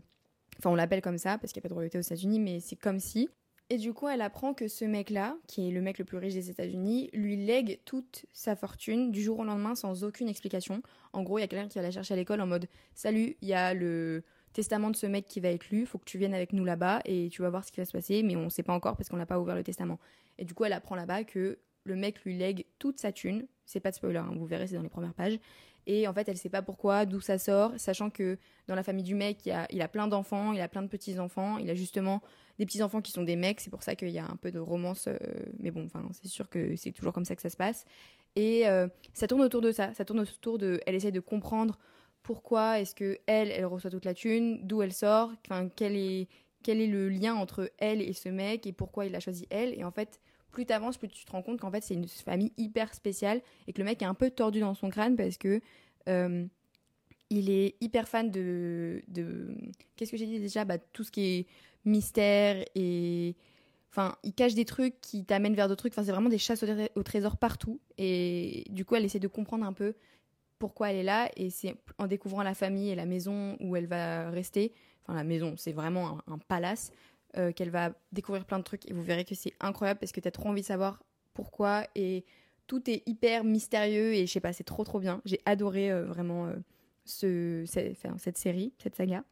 enfin, 0.59 0.69
on 0.69 0.75
l'appelle 0.75 1.01
comme 1.01 1.17
ça 1.17 1.37
parce 1.37 1.51
qu'il 1.51 1.59
n'y 1.59 1.63
a 1.63 1.67
pas 1.67 1.69
de 1.69 1.73
royauté 1.73 1.97
aux 1.97 2.01
États-Unis, 2.01 2.39
mais 2.39 2.59
c'est 2.59 2.75
comme 2.75 2.99
si. 2.99 3.29
Et 3.69 3.77
du 3.77 3.93
coup, 3.93 4.07
elle 4.07 4.21
apprend 4.21 4.53
que 4.53 4.67
ce 4.67 4.85
mec-là, 4.85 5.37
qui 5.47 5.67
est 5.67 5.71
le 5.71 5.81
mec 5.81 5.97
le 5.97 6.05
plus 6.05 6.17
riche 6.17 6.33
des 6.33 6.49
États-Unis, 6.49 7.09
lui 7.13 7.37
lègue 7.37 7.79
toute 7.85 8.25
sa 8.33 8.55
fortune 8.55 9.11
du 9.11 9.21
jour 9.21 9.39
au 9.39 9.43
lendemain 9.43 9.73
sans 9.73 10.03
aucune 10.03 10.27
explication. 10.27 10.83
En 11.13 11.23
gros, 11.23 11.37
il 11.37 11.41
y 11.41 11.43
a 11.43 11.47
quelqu'un 11.47 11.67
qui 11.67 11.79
va 11.79 11.83
la 11.83 11.91
chercher 11.91 12.13
à 12.13 12.17
l'école 12.17 12.41
en 12.41 12.47
mode 12.47 12.67
Salut, 12.93 13.35
il 13.41 13.47
y 13.47 13.53
a 13.53 13.73
le 13.73 14.23
testament 14.51 14.91
de 14.91 14.95
ce 14.95 15.07
mec 15.07 15.25
qui 15.25 15.39
va 15.39 15.49
être 15.49 15.69
lu, 15.69 15.85
faut 15.85 15.97
que 15.97 16.05
tu 16.05 16.17
viennes 16.17 16.33
avec 16.33 16.53
nous 16.53 16.63
là-bas 16.63 17.01
et 17.05 17.29
tu 17.29 17.41
vas 17.41 17.49
voir 17.49 17.65
ce 17.65 17.71
qui 17.71 17.79
va 17.79 17.85
se 17.85 17.91
passer, 17.91 18.21
mais 18.21 18.35
on 18.35 18.45
ne 18.45 18.49
sait 18.49 18.63
pas 18.63 18.73
encore 18.73 18.95
parce 18.95 19.09
qu'on 19.09 19.17
n'a 19.17 19.25
pas 19.25 19.39
ouvert 19.39 19.55
le 19.55 19.63
testament. 19.63 19.99
Et 20.37 20.45
du 20.45 20.53
coup, 20.53 20.65
elle 20.65 20.73
apprend 20.73 20.95
là-bas 20.95 21.23
que 21.23 21.57
le 21.83 21.95
mec 21.95 22.23
lui 22.23 22.37
lègue 22.37 22.65
toute 22.79 22.99
sa 22.99 23.11
thune. 23.11 23.47
C'est 23.65 23.79
pas 23.79 23.89
de 23.91 23.95
spoiler, 23.95 24.19
hein, 24.19 24.31
vous 24.35 24.45
verrez, 24.45 24.67
c'est 24.67 24.75
dans 24.75 24.83
les 24.83 24.89
premières 24.89 25.13
pages. 25.13 25.39
Et 25.85 26.07
en 26.07 26.13
fait, 26.13 26.29
elle 26.29 26.37
sait 26.37 26.49
pas 26.49 26.61
pourquoi, 26.61 27.05
d'où 27.05 27.19
ça 27.19 27.37
sort, 27.37 27.73
sachant 27.77 28.09
que 28.09 28.37
dans 28.67 28.75
la 28.75 28.83
famille 28.83 29.03
du 29.03 29.15
mec, 29.15 29.45
il, 29.45 29.67
il 29.71 29.81
a 29.81 29.87
plein 29.87 30.07
d'enfants, 30.07 30.53
il 30.53 30.61
a 30.61 30.67
plein 30.67 30.81
de 30.81 30.87
petits-enfants, 30.87 31.57
il 31.57 31.69
a 31.69 31.75
justement 31.75 32.21
des 32.59 32.65
petits-enfants 32.65 33.01
qui 33.01 33.11
sont 33.11 33.23
des 33.23 33.35
mecs, 33.35 33.59
c'est 33.59 33.69
pour 33.69 33.83
ça 33.83 33.95
qu'il 33.95 34.09
y 34.09 34.19
a 34.19 34.25
un 34.25 34.35
peu 34.35 34.51
de 34.51 34.59
romance, 34.59 35.07
euh, 35.07 35.17
mais 35.59 35.71
bon, 35.71 35.85
enfin, 35.85 36.07
c'est 36.11 36.27
sûr 36.27 36.49
que 36.49 36.75
c'est 36.75 36.91
toujours 36.91 37.13
comme 37.13 37.25
ça 37.25 37.35
que 37.35 37.41
ça 37.41 37.49
se 37.49 37.57
passe. 37.57 37.85
Et 38.35 38.67
euh, 38.67 38.87
ça 39.13 39.27
tourne 39.27 39.41
autour 39.41 39.61
de 39.61 39.71
ça, 39.71 39.93
ça 39.93 40.05
tourne 40.05 40.19
autour 40.19 40.57
de. 40.57 40.79
Elle 40.85 40.95
essaie 40.95 41.11
de 41.11 41.19
comprendre 41.19 41.79
pourquoi 42.23 42.79
est-ce 42.79 42.95
que 42.95 43.19
elle, 43.27 43.51
elle 43.51 43.65
reçoit 43.65 43.91
toute 43.91 44.05
la 44.05 44.13
thune, 44.13 44.59
d'où 44.65 44.81
elle 44.81 44.93
sort, 44.93 45.31
enfin, 45.45 45.69
quel 45.75 45.95
est, 45.95 46.27
quel 46.63 46.79
est 46.79 46.87
le 46.87 47.09
lien 47.09 47.35
entre 47.35 47.71
elle 47.77 48.01
et 48.01 48.13
ce 48.13 48.29
mec, 48.29 48.65
et 48.65 48.71
pourquoi 48.71 49.05
il 49.05 49.15
a 49.15 49.19
choisi 49.19 49.45
elle. 49.49 49.77
Et 49.77 49.83
en 49.83 49.91
fait, 49.91 50.19
plus 50.53 50.65
t'avances, 50.65 50.97
plus 50.97 51.09
tu 51.09 51.25
te 51.25 51.31
rends 51.31 51.41
compte 51.41 51.59
qu'en 51.59 51.71
fait 51.71 51.81
c'est 51.81 51.95
une 51.95 52.07
famille 52.07 52.53
hyper 52.57 52.93
spéciale 52.93 53.41
et 53.67 53.73
que 53.73 53.79
le 53.79 53.85
mec 53.85 54.01
est 54.01 54.05
un 54.05 54.13
peu 54.13 54.29
tordu 54.29 54.61
dans 54.61 54.75
son 54.75 54.89
crâne 54.89 55.17
parce 55.17 55.37
que 55.37 55.59
euh, 56.07 56.45
il 57.33 57.49
est 57.49 57.75
hyper 57.81 58.07
fan 58.07 58.29
de, 58.29 59.01
de... 59.07 59.55
qu'est-ce 59.95 60.11
que 60.11 60.17
j'ai 60.17 60.27
dit 60.27 60.39
déjà? 60.39 60.65
Bah, 60.65 60.77
tout 60.77 61.03
ce 61.03 61.11
qui 61.11 61.25
est 61.25 61.45
mystère 61.85 62.63
et 62.75 63.35
enfin 63.89 64.15
il 64.23 64.33
cache 64.33 64.53
des 64.53 64.65
trucs 64.65 65.01
qui 65.01 65.25
t'amènent 65.25 65.55
vers 65.55 65.67
d'autres 65.67 65.79
trucs. 65.79 65.93
Enfin 65.93 66.03
c'est 66.03 66.11
vraiment 66.11 66.29
des 66.29 66.37
chasses 66.37 66.63
au, 66.95 67.03
trésor 67.03 67.37
partout. 67.37 67.79
Et 67.97 68.65
du 68.69 68.85
coup 68.85 68.95
elle 68.95 69.05
essaie 69.05 69.19
de 69.19 69.27
comprendre 69.27 69.65
un 69.65 69.73
peu 69.73 69.95
pourquoi 70.59 70.91
elle 70.91 70.97
est 70.97 71.03
là. 71.03 71.29
Et 71.35 71.49
c'est 71.49 71.75
en 71.97 72.07
découvrant 72.07 72.43
la 72.43 72.53
famille 72.53 72.89
et 72.89 72.95
la 72.95 73.05
maison 73.05 73.57
où 73.59 73.75
elle 73.75 73.87
va 73.87 74.29
rester 74.29 74.71
enfin 75.03 75.15
la 75.15 75.23
maison 75.23 75.55
c'est 75.57 75.73
vraiment 75.73 76.19
un 76.27 76.37
palace 76.37 76.91
euh, 77.35 77.51
qu'elle 77.51 77.71
va 77.71 77.93
découvrir 78.11 78.45
plein 78.45 78.59
de 78.59 78.63
trucs. 78.63 78.89
Et 78.89 78.93
vous 78.93 79.03
verrez 79.03 79.25
que 79.25 79.35
c'est 79.35 79.53
incroyable 79.59 79.99
parce 79.99 80.11
que 80.11 80.19
tu 80.19 80.27
as 80.27 80.31
trop 80.31 80.49
envie 80.49 80.61
de 80.61 80.67
savoir 80.67 81.01
pourquoi. 81.33 81.87
Et 81.95 82.25
tout 82.67 82.89
est 82.89 83.01
hyper 83.07 83.43
mystérieux. 83.43 84.13
Et 84.13 84.27
je 84.27 84.31
sais 84.31 84.39
pas, 84.39 84.53
c'est 84.53 84.63
trop 84.63 84.83
trop 84.83 84.99
bien. 84.99 85.21
J'ai 85.25 85.41
adoré 85.45 85.91
euh, 85.91 86.05
vraiment 86.05 86.45
euh, 86.45 86.55
ce, 87.05 87.63
cette, 87.65 88.37
série, 88.37 88.73
cette 88.81 88.95
saga. 88.95 89.23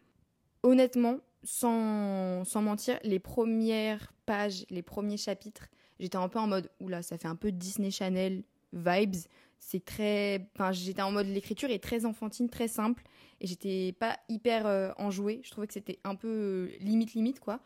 Honnêtement, 0.63 1.18
sans, 1.44 2.44
sans 2.44 2.62
mentir, 2.62 3.00
les 3.04 3.20
premières 3.20 4.13
pages, 4.25 4.66
les 4.70 4.82
premiers 4.82 5.18
chapitres, 5.18 5.68
j'étais 6.00 6.18
un 6.18 6.30
peu 6.30 6.40
en 6.40 6.48
mode 6.48 6.70
oula, 6.80 7.01
ça 7.01 7.18
fait 7.18 7.28
un 7.28 7.36
peu 7.36 7.51
Disney 7.51 7.92
Channel 7.92 8.44
vibes. 8.74 9.16
C'est 9.60 9.86
très. 9.86 10.50
J'étais 10.72 11.04
en 11.04 11.12
mode 11.12 11.28
l'écriture 11.28 11.70
est 11.70 11.84
très 11.84 12.06
enfantine, 12.06 12.50
très 12.50 12.68
simple 12.68 13.04
et 13.40 13.48
j'étais 13.48 13.94
pas 14.00 14.18
hyper 14.28 14.96
enjouée. 14.98 15.42
Je 15.44 15.51
trouvais 15.51 15.68
que 15.68 15.74
c'était 15.74 16.00
un 16.04 16.16
peu 16.16 16.72
limite 16.80 17.13
limite 17.13 17.40
quoi. 17.40 17.60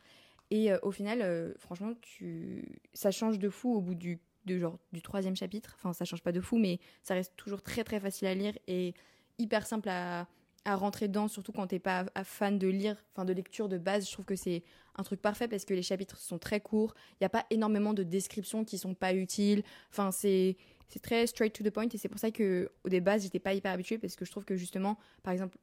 Et 0.51 0.71
euh, 0.71 0.77
au 0.83 0.91
final, 0.91 1.21
euh, 1.21 1.53
franchement, 1.57 1.93
tu... 2.01 2.79
ça 2.93 3.11
change 3.11 3.39
de 3.39 3.49
fou 3.49 3.73
au 3.73 3.81
bout 3.81 3.95
du, 3.95 4.19
genre, 4.47 4.77
du 4.91 5.01
troisième 5.01 5.35
chapitre. 5.35 5.75
Enfin, 5.77 5.93
ça 5.93 6.05
change 6.05 6.21
pas 6.21 6.31
de 6.31 6.41
fou, 6.41 6.57
mais 6.57 6.79
ça 7.03 7.13
reste 7.13 7.33
toujours 7.35 7.61
très 7.61 7.83
très 7.83 7.99
facile 7.99 8.27
à 8.27 8.35
lire 8.35 8.53
et 8.67 8.93
hyper 9.37 9.65
simple 9.65 9.89
à, 9.89 10.27
à 10.65 10.75
rentrer 10.75 11.07
dedans, 11.07 11.27
surtout 11.27 11.51
quand 11.51 11.67
t'es 11.67 11.79
pas 11.79 12.05
fan 12.23 12.57
de 12.57 12.67
lire, 12.67 12.97
enfin 13.13 13.23
de 13.23 13.33
lecture 13.33 13.69
de 13.69 13.77
base. 13.77 14.07
Je 14.07 14.11
trouve 14.11 14.25
que 14.25 14.35
c'est 14.35 14.63
un 14.97 15.03
truc 15.03 15.21
parfait 15.21 15.47
parce 15.47 15.63
que 15.63 15.73
les 15.73 15.83
chapitres 15.83 16.17
sont 16.17 16.39
très 16.39 16.59
courts. 16.59 16.95
Il 17.13 17.17
n'y 17.21 17.25
a 17.25 17.29
pas 17.29 17.45
énormément 17.51 17.93
de 17.93 18.03
descriptions 18.03 18.65
qui 18.65 18.77
sont 18.77 18.95
pas 18.95 19.13
utiles. 19.13 19.63
Enfin, 19.91 20.11
c'est 20.11 20.57
c'est 20.87 21.01
très 21.01 21.25
straight 21.27 21.53
to 21.53 21.63
the 21.63 21.71
point 21.71 21.87
et 21.91 21.97
c'est 21.97 22.09
pour 22.09 22.19
ça 22.19 22.31
que 22.31 22.69
au 22.83 22.89
début 22.89 23.11
j'étais 23.17 23.39
pas 23.39 23.53
hyper 23.53 23.71
habituée 23.71 23.97
parce 23.97 24.15
que 24.15 24.25
je 24.25 24.31
trouve 24.31 24.45
que 24.45 24.55
justement, 24.55 24.97
par 25.23 25.33
exemple, 25.33 25.57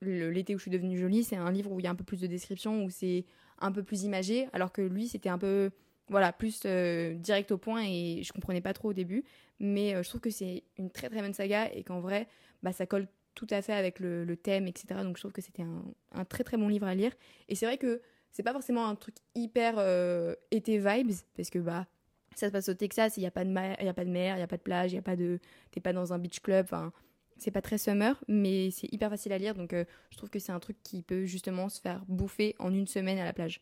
l'été 0.00 0.54
où 0.54 0.58
je 0.58 0.62
suis 0.62 0.70
devenue 0.70 0.98
jolie, 0.98 1.24
c'est 1.24 1.36
un 1.36 1.50
livre 1.50 1.70
où 1.72 1.80
il 1.80 1.84
y 1.84 1.86
a 1.86 1.90
un 1.90 1.94
peu 1.94 2.04
plus 2.04 2.20
de 2.20 2.26
descriptions, 2.26 2.84
où 2.84 2.90
c'est 2.90 3.24
un 3.60 3.70
peu 3.70 3.82
plus 3.82 4.04
imagé, 4.04 4.48
alors 4.52 4.72
que 4.72 4.82
lui 4.82 5.08
c'était 5.08 5.28
un 5.28 5.38
peu 5.38 5.70
voilà 6.08 6.32
plus 6.32 6.62
euh, 6.66 7.14
direct 7.14 7.52
au 7.52 7.58
point 7.58 7.84
et 7.84 8.22
je 8.22 8.32
comprenais 8.32 8.60
pas 8.60 8.72
trop 8.72 8.90
au 8.90 8.92
début. 8.92 9.24
Mais 9.60 9.94
euh, 9.94 10.02
je 10.02 10.08
trouve 10.08 10.20
que 10.20 10.30
c'est 10.30 10.64
une 10.78 10.90
très 10.90 11.08
très 11.08 11.20
bonne 11.20 11.34
saga 11.34 11.70
et 11.72 11.84
qu'en 11.84 12.00
vrai, 12.00 12.26
bah 12.62 12.72
ça 12.72 12.86
colle 12.86 13.08
tout 13.34 13.46
à 13.50 13.62
fait 13.62 13.72
avec 13.72 14.00
le, 14.00 14.36
thème, 14.36 14.66
etc. 14.66 15.00
Donc 15.02 15.16
je 15.16 15.22
trouve 15.22 15.32
que 15.32 15.40
c'était 15.40 15.64
un, 16.12 16.24
très 16.24 16.44
très 16.44 16.56
bon 16.56 16.68
livre 16.68 16.86
à 16.86 16.94
lire. 16.94 17.12
Et 17.48 17.54
c'est 17.54 17.66
vrai 17.66 17.78
que 17.78 18.00
c'est 18.30 18.42
pas 18.42 18.52
forcément 18.52 18.86
un 18.86 18.94
truc 18.94 19.16
hyper 19.34 19.74
euh, 19.78 20.34
été 20.50 20.78
vibes 20.78 21.12
parce 21.36 21.50
que 21.50 21.58
bah 21.58 21.86
ça 22.34 22.46
se 22.46 22.52
passe 22.52 22.68
au 22.68 22.74
Texas, 22.74 23.16
il 23.18 23.20
n'y 23.20 23.26
a 23.26 23.30
pas 23.30 23.44
de 23.44 23.50
mer, 23.50 23.76
il 23.80 23.86
y 23.86 23.88
a 23.88 23.94
pas 23.94 24.04
de 24.04 24.10
mer, 24.10 24.36
il 24.36 24.40
y 24.40 24.42
a 24.42 24.46
pas 24.46 24.56
de 24.56 24.62
plage, 24.62 24.92
il 24.92 24.96
y 24.96 24.98
a 24.98 25.02
pas 25.02 25.16
de 25.16 25.38
t'es 25.70 25.80
pas 25.80 25.92
dans 25.92 26.12
un 26.12 26.18
beach 26.18 26.40
club, 26.40 26.64
enfin 26.64 26.92
c'est 27.36 27.50
pas 27.50 27.60
très 27.60 27.76
summer, 27.76 28.22
mais 28.28 28.70
c'est 28.70 28.90
hyper 28.92 29.10
facile 29.10 29.32
à 29.32 29.38
lire 29.38 29.54
donc 29.54 29.72
euh, 29.74 29.84
je 30.10 30.16
trouve 30.16 30.30
que 30.30 30.38
c'est 30.38 30.52
un 30.52 30.60
truc 30.60 30.76
qui 30.82 31.02
peut 31.02 31.26
justement 31.26 31.68
se 31.68 31.80
faire 31.80 32.04
bouffer 32.08 32.54
en 32.58 32.72
une 32.72 32.86
semaine 32.86 33.18
à 33.18 33.24
la 33.24 33.32
plage. 33.32 33.60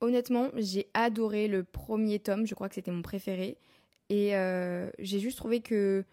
Honnêtement, 0.00 0.50
j'ai 0.56 0.90
adoré 0.94 1.48
le 1.48 1.64
premier 1.64 2.18
tome, 2.18 2.46
je 2.46 2.54
crois 2.54 2.68
que 2.68 2.74
c'était 2.74 2.90
mon 2.90 3.02
préféré 3.02 3.58
et 4.08 4.36
euh, 4.36 4.90
j'ai 4.98 5.18
juste 5.18 5.36
trouvé 5.36 5.60
que 5.60 6.04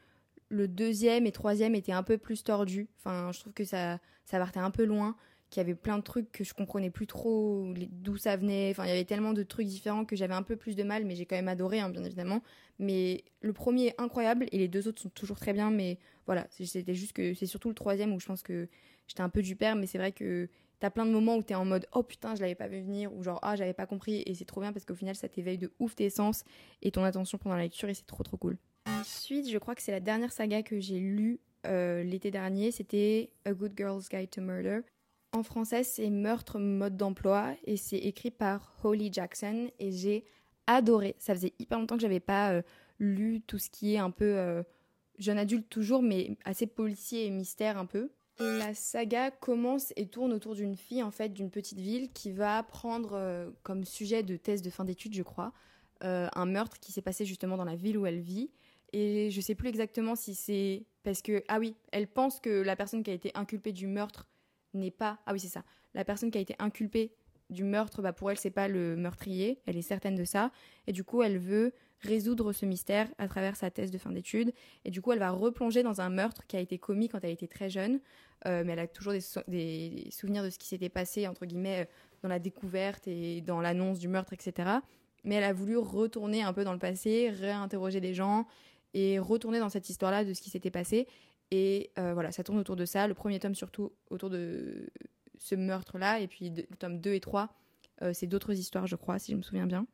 le 0.53 0.67
deuxième 0.67 1.25
et 1.25 1.31
troisième 1.31 1.75
étaient 1.75 1.91
un 1.91 2.03
peu 2.03 2.17
plus 2.17 2.43
tordus. 2.43 2.87
Enfin, 2.99 3.31
je 3.33 3.39
trouve 3.39 3.53
que 3.53 3.65
ça 3.65 3.99
ça 4.25 4.37
partait 4.37 4.59
un 4.59 4.71
peu 4.71 4.85
loin 4.85 5.17
qu'il 5.49 5.59
y 5.59 5.65
avait 5.65 5.75
plein 5.75 5.97
de 5.97 6.03
trucs 6.03 6.31
que 6.31 6.43
je 6.43 6.53
comprenais 6.53 6.89
plus 6.89 7.05
trop 7.05 7.71
d'où 7.91 8.17
ça 8.17 8.37
venait. 8.37 8.71
Enfin, 8.71 8.85
il 8.85 8.89
y 8.89 8.91
avait 8.91 9.03
tellement 9.05 9.33
de 9.33 9.43
trucs 9.43 9.67
différents 9.67 10.05
que 10.05 10.15
j'avais 10.15 10.33
un 10.33 10.41
peu 10.41 10.55
plus 10.55 10.75
de 10.75 10.83
mal, 10.83 11.05
mais 11.05 11.15
j'ai 11.15 11.25
quand 11.25 11.35
même 11.35 11.47
adoré, 11.47 11.79
hein, 11.79 11.89
bien 11.89 12.03
évidemment. 12.03 12.41
Mais 12.79 13.23
le 13.41 13.53
premier 13.53 13.87
est 13.87 14.01
incroyable 14.01 14.47
et 14.51 14.57
les 14.57 14.67
deux 14.67 14.87
autres 14.87 15.01
sont 15.01 15.09
toujours 15.09 15.37
très 15.37 15.53
bien. 15.53 15.69
Mais 15.69 15.99
voilà, 16.25 16.47
c'était 16.49 16.95
juste 16.95 17.13
que 17.13 17.33
c'est 17.35 17.45
surtout 17.45 17.69
le 17.69 17.75
troisième 17.75 18.13
où 18.13 18.19
je 18.19 18.25
pense 18.25 18.41
que 18.41 18.67
j'étais 19.07 19.21
un 19.21 19.29
peu 19.29 19.41
du 19.43 19.55
père, 19.55 19.75
mais 19.75 19.85
c'est 19.85 19.99
vrai 19.99 20.11
que 20.11 20.49
t'as 20.79 20.89
plein 20.89 21.05
de 21.05 21.11
moments 21.11 21.35
où 21.35 21.43
t'es 21.43 21.55
en 21.55 21.65
mode 21.65 21.87
oh 21.93 22.03
putain, 22.03 22.35
je 22.35 22.41
l'avais 22.41 22.55
pas 22.55 22.67
vu 22.67 22.81
venir, 22.81 23.13
ou 23.13 23.21
genre 23.21 23.39
ah, 23.43 23.55
j'avais 23.55 23.73
pas 23.73 23.85
compris, 23.85 24.23
et 24.25 24.33
c'est 24.33 24.45
trop 24.45 24.61
bien 24.61 24.73
parce 24.73 24.85
qu'au 24.85 24.95
final, 24.95 25.15
ça 25.15 25.29
t'éveille 25.29 25.59
de 25.59 25.71
ouf 25.79 25.95
tes 25.95 26.09
sens 26.09 26.43
et 26.81 26.91
ton 26.91 27.03
attention 27.03 27.37
pendant 27.37 27.55
la 27.55 27.63
lecture 27.63 27.89
et 27.89 27.93
c'est 27.93 28.07
trop 28.07 28.23
trop 28.23 28.37
cool. 28.37 28.57
Ensuite, 28.85 29.49
je 29.49 29.57
crois 29.57 29.75
que 29.75 29.81
c'est 29.81 29.91
la 29.91 29.99
dernière 29.99 30.31
saga 30.31 30.63
que 30.63 30.79
j'ai 30.79 30.99
lue 30.99 31.39
euh, 31.65 32.03
l'été 32.03 32.31
dernier, 32.31 32.71
c'était 32.71 33.31
A 33.45 33.53
Good 33.53 33.73
Girl's 33.77 34.09
Guide 34.09 34.29
to 34.29 34.41
Murder. 34.41 34.81
En 35.31 35.43
français, 35.43 35.83
c'est 35.83 36.09
Meurtre, 36.09 36.59
mode 36.59 36.97
d'emploi 36.97 37.55
et 37.63 37.77
c'est 37.77 37.97
écrit 37.97 38.31
par 38.31 38.75
Holly 38.83 39.11
Jackson 39.11 39.69
et 39.79 39.91
j'ai 39.91 40.25
adoré. 40.67 41.15
Ça 41.19 41.33
faisait 41.33 41.53
hyper 41.59 41.79
longtemps 41.79 41.95
que 41.95 42.01
j'avais 42.01 42.19
pas 42.19 42.51
euh, 42.51 42.61
lu 42.99 43.41
tout 43.41 43.57
ce 43.57 43.69
qui 43.69 43.95
est 43.95 43.97
un 43.97 44.11
peu 44.11 44.37
euh, 44.37 44.61
jeune 45.17 45.37
adulte 45.37 45.69
toujours, 45.69 46.01
mais 46.01 46.37
assez 46.45 46.67
policier 46.67 47.25
et 47.25 47.29
mystère 47.29 47.77
un 47.77 47.85
peu. 47.85 48.11
La 48.39 48.73
saga 48.73 49.29
commence 49.29 49.93
et 49.95 50.07
tourne 50.07 50.33
autour 50.33 50.55
d'une 50.55 50.75
fille 50.75 51.03
en 51.03 51.11
fait 51.11 51.29
d'une 51.29 51.51
petite 51.51 51.79
ville 51.79 52.11
qui 52.11 52.31
va 52.31 52.63
prendre 52.63 53.53
comme 53.61 53.85
sujet 53.85 54.23
de 54.23 54.37
thèse 54.37 54.63
de 54.63 54.71
fin 54.71 54.85
d'études, 54.85 55.13
je 55.13 55.21
crois, 55.21 55.53
un 56.01 56.45
meurtre 56.47 56.79
qui 56.79 56.91
s'est 56.91 57.03
passé 57.03 57.25
justement 57.25 57.57
dans 57.57 57.63
la 57.63 57.75
ville 57.75 57.95
où 57.95 58.07
elle 58.07 58.19
vit. 58.19 58.49
Et 58.93 59.31
je 59.31 59.41
sais 59.41 59.55
plus 59.55 59.69
exactement 59.69 60.15
si 60.15 60.35
c'est 60.35 60.85
parce 61.03 61.21
que 61.21 61.43
ah 61.47 61.59
oui, 61.59 61.75
elle 61.91 62.07
pense 62.07 62.39
que 62.39 62.61
la 62.61 62.75
personne 62.75 63.03
qui 63.03 63.11
a 63.11 63.13
été 63.13 63.31
inculpée 63.33 63.73
du 63.73 63.87
meurtre 63.87 64.27
n'est 64.73 64.91
pas. 64.91 65.19
Ah 65.25 65.33
oui, 65.33 65.39
c'est 65.39 65.47
ça. 65.47 65.63
La 65.93 66.05
personne 66.05 66.31
qui 66.31 66.37
a 66.37 66.41
été 66.41 66.55
inculpée 66.59 67.11
du 67.49 67.63
meurtre, 67.63 68.01
bah 68.01 68.13
pour 68.13 68.31
elle, 68.31 68.37
c'est 68.37 68.51
pas 68.51 68.67
le 68.67 68.95
meurtrier. 68.95 69.59
Elle 69.65 69.77
est 69.77 69.81
certaine 69.81 70.15
de 70.15 70.23
ça. 70.23 70.51
Et 70.87 70.93
du 70.93 71.03
coup, 71.03 71.23
elle 71.23 71.37
veut 71.37 71.73
résoudre 72.01 72.53
ce 72.53 72.65
mystère 72.65 73.07
à 73.17 73.27
travers 73.27 73.55
sa 73.55 73.71
thèse 73.71 73.91
de 73.91 73.97
fin 73.97 74.11
d'études. 74.11 74.53
Et 74.85 74.91
du 74.91 75.01
coup, 75.01 75.11
elle 75.11 75.19
va 75.19 75.31
replonger 75.31 75.83
dans 75.83 76.01
un 76.01 76.09
meurtre 76.09 76.45
qui 76.47 76.55
a 76.55 76.59
été 76.59 76.77
commis 76.77 77.09
quand 77.09 77.19
elle 77.23 77.31
était 77.31 77.47
très 77.47 77.69
jeune. 77.69 77.99
Euh, 78.45 78.63
mais 78.65 78.73
elle 78.73 78.79
a 78.79 78.87
toujours 78.87 79.13
des, 79.47 80.07
souvenirs 80.11 80.43
de 80.43 80.49
ce 80.49 80.59
qui 80.59 80.67
s'était 80.67 80.89
passé, 80.89 81.27
entre 81.27 81.45
guillemets, 81.45 81.87
dans 82.21 82.29
la 82.29 82.39
découverte 82.39 83.07
et 83.07 83.41
dans 83.41 83.61
l'annonce 83.61 83.99
du 83.99 84.07
meurtre, 84.07 84.33
etc. 84.33 84.69
Mais 85.23 85.35
elle 85.35 85.45
a 85.45 85.53
voulu 85.53 85.77
retourner 85.77 86.43
un 86.43 86.51
peu 86.51 86.63
dans 86.63 86.73
le 86.73 86.79
passé, 86.79 87.29
réinterroger 87.29 88.01
des 88.01 88.13
gens 88.13 88.45
et 88.93 89.19
retourner 89.19 89.59
dans 89.59 89.69
cette 89.69 89.89
histoire-là 89.89 90.25
de 90.25 90.33
ce 90.33 90.41
qui 90.41 90.49
s'était 90.49 90.71
passé. 90.71 91.07
Et 91.51 91.91
euh, 91.99 92.13
voilà, 92.13 92.31
ça 92.31 92.43
tourne 92.43 92.57
autour 92.57 92.75
de 92.75 92.85
ça. 92.85 93.07
Le 93.07 93.13
premier 93.13 93.39
tome, 93.39 93.55
surtout 93.55 93.91
autour 94.09 94.29
de 94.29 94.89
ce 95.37 95.55
meurtre-là. 95.55 96.19
Et 96.19 96.27
puis, 96.27 96.49
le 96.49 96.75
tome 96.77 96.99
2 96.99 97.13
et 97.13 97.19
3, 97.19 97.53
euh, 98.01 98.11
c'est 98.13 98.27
d'autres 98.27 98.53
histoires, 98.53 98.87
je 98.87 98.95
crois, 98.95 99.19
si 99.19 99.31
je 99.31 99.37
me 99.37 99.41
souviens 99.41 99.67
bien. 99.67 99.85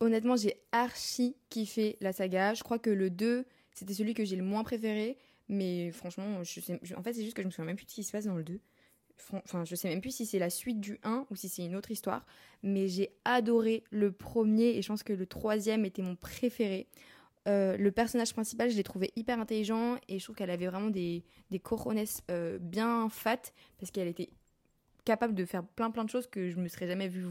Honnêtement, 0.00 0.36
j'ai 0.36 0.62
archi 0.72 1.36
kiffé 1.48 1.96
la 2.00 2.12
saga. 2.12 2.54
Je 2.54 2.62
crois 2.62 2.78
que 2.78 2.90
le 2.90 3.10
2, 3.10 3.44
c'était 3.74 3.94
celui 3.94 4.14
que 4.14 4.24
j'ai 4.24 4.36
le 4.36 4.44
moins 4.44 4.64
préféré. 4.64 5.18
Mais 5.48 5.90
franchement, 5.90 6.40
en 6.40 7.02
fait, 7.02 7.12
c'est 7.12 7.24
juste 7.24 7.34
que 7.34 7.42
je 7.42 7.46
me 7.46 7.50
souviens 7.50 7.66
même 7.66 7.76
plus 7.76 7.86
de 7.86 7.90
ce 7.90 7.96
qui 7.96 8.04
se 8.04 8.12
passe 8.12 8.26
dans 8.26 8.36
le 8.36 8.44
2. 8.44 8.60
Enfin, 9.32 9.64
je 9.64 9.74
sais 9.74 9.88
même 9.88 10.00
plus 10.00 10.14
si 10.14 10.26
c'est 10.26 10.38
la 10.38 10.48
suite 10.48 10.80
du 10.80 10.98
1 11.02 11.26
ou 11.30 11.36
si 11.36 11.48
c'est 11.48 11.64
une 11.64 11.76
autre 11.76 11.90
histoire. 11.90 12.24
Mais 12.62 12.88
j'ai 12.88 13.10
adoré 13.24 13.84
le 13.90 14.12
premier 14.12 14.76
et 14.76 14.82
je 14.82 14.88
pense 14.88 15.02
que 15.02 15.12
le 15.12 15.26
troisième 15.26 15.84
était 15.84 16.02
mon 16.02 16.16
préféré. 16.16 16.86
Euh, 17.48 17.76
le 17.76 17.90
personnage 17.90 18.32
principal, 18.32 18.70
je 18.70 18.76
l'ai 18.76 18.82
trouvé 18.82 19.12
hyper 19.16 19.40
intelligent 19.40 19.96
et 20.08 20.18
je 20.18 20.24
trouve 20.24 20.36
qu'elle 20.36 20.50
avait 20.50 20.66
vraiment 20.66 20.90
des, 20.90 21.24
des 21.50 21.62
euh, 22.30 22.58
bien 22.60 23.08
fat 23.08 23.40
parce 23.78 23.90
qu'elle 23.90 24.08
était 24.08 24.30
capable 25.04 25.34
de 25.34 25.46
faire 25.46 25.64
plein 25.64 25.90
plein 25.90 26.04
de 26.04 26.10
choses 26.10 26.26
que 26.26 26.50
je 26.50 26.58
me 26.58 26.68
serais 26.68 26.86
jamais 26.86 27.08
vu 27.08 27.24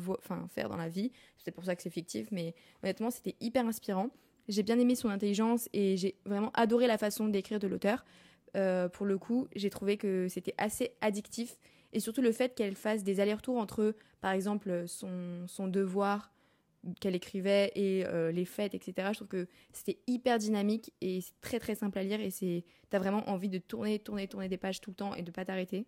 faire 0.50 0.70
dans 0.70 0.78
la 0.78 0.90
vie. 0.90 1.12
C'est 1.38 1.52
pour 1.52 1.64
ça 1.64 1.76
que 1.76 1.84
c'est 1.84 1.92
fictif, 1.92 2.28
mais 2.32 2.56
honnêtement, 2.84 3.12
c'était 3.12 3.36
hyper 3.40 3.66
inspirant. 3.66 4.10
J'ai 4.48 4.64
bien 4.64 4.80
aimé 4.80 4.96
son 4.96 5.10
intelligence 5.10 5.70
et 5.74 5.96
j'ai 5.96 6.16
vraiment 6.26 6.52
adoré 6.56 6.88
la 6.88 6.98
façon 6.98 7.28
d'écrire 7.28 7.60
de 7.60 7.68
l'auteur. 7.68 8.04
Euh, 8.58 8.90
pour 8.90 9.06
le 9.06 9.20
coup, 9.20 9.48
j'ai 9.56 9.70
trouvé 9.70 9.98
que 9.98 10.28
c'était 10.28 10.56
assez 10.58 10.96
addictif 11.02 11.58
et 11.94 12.00
surtout 12.00 12.24
le 12.24 12.32
fait 12.32 12.56
qu'elle 12.56 12.76
fasse 12.76 13.04
des 13.04 13.20
allers-retours 13.20 13.58
entre, 13.58 13.96
par 14.22 14.32
exemple, 14.32 14.88
son, 14.88 15.46
son 15.48 15.68
devoir 15.68 16.32
qu'elle 17.00 17.16
écrivait 17.16 17.72
et 17.76 18.06
euh, 18.06 18.32
les 18.32 18.46
fêtes, 18.46 18.74
etc. 18.74 19.10
Je 19.12 19.16
trouve 19.18 19.28
que 19.28 19.48
c'était 19.74 20.00
hyper 20.08 20.38
dynamique 20.38 20.94
et 21.02 21.22
c'est 21.22 21.34
très 21.42 21.60
très 21.60 21.76
simple 21.76 21.98
à 21.98 22.04
lire 22.04 22.22
et 22.22 22.32
c'est 22.32 22.64
t'as 22.90 23.00
vraiment 23.00 23.28
envie 23.30 23.50
de 23.50 23.58
tourner, 23.58 24.00
tourner, 24.00 24.28
tourner 24.28 24.48
des 24.48 24.58
pages 24.58 24.82
tout 24.82 24.92
le 24.92 24.96
temps 24.96 25.16
et 25.16 25.22
de 25.22 25.32
pas 25.32 25.46
t'arrêter. 25.46 25.86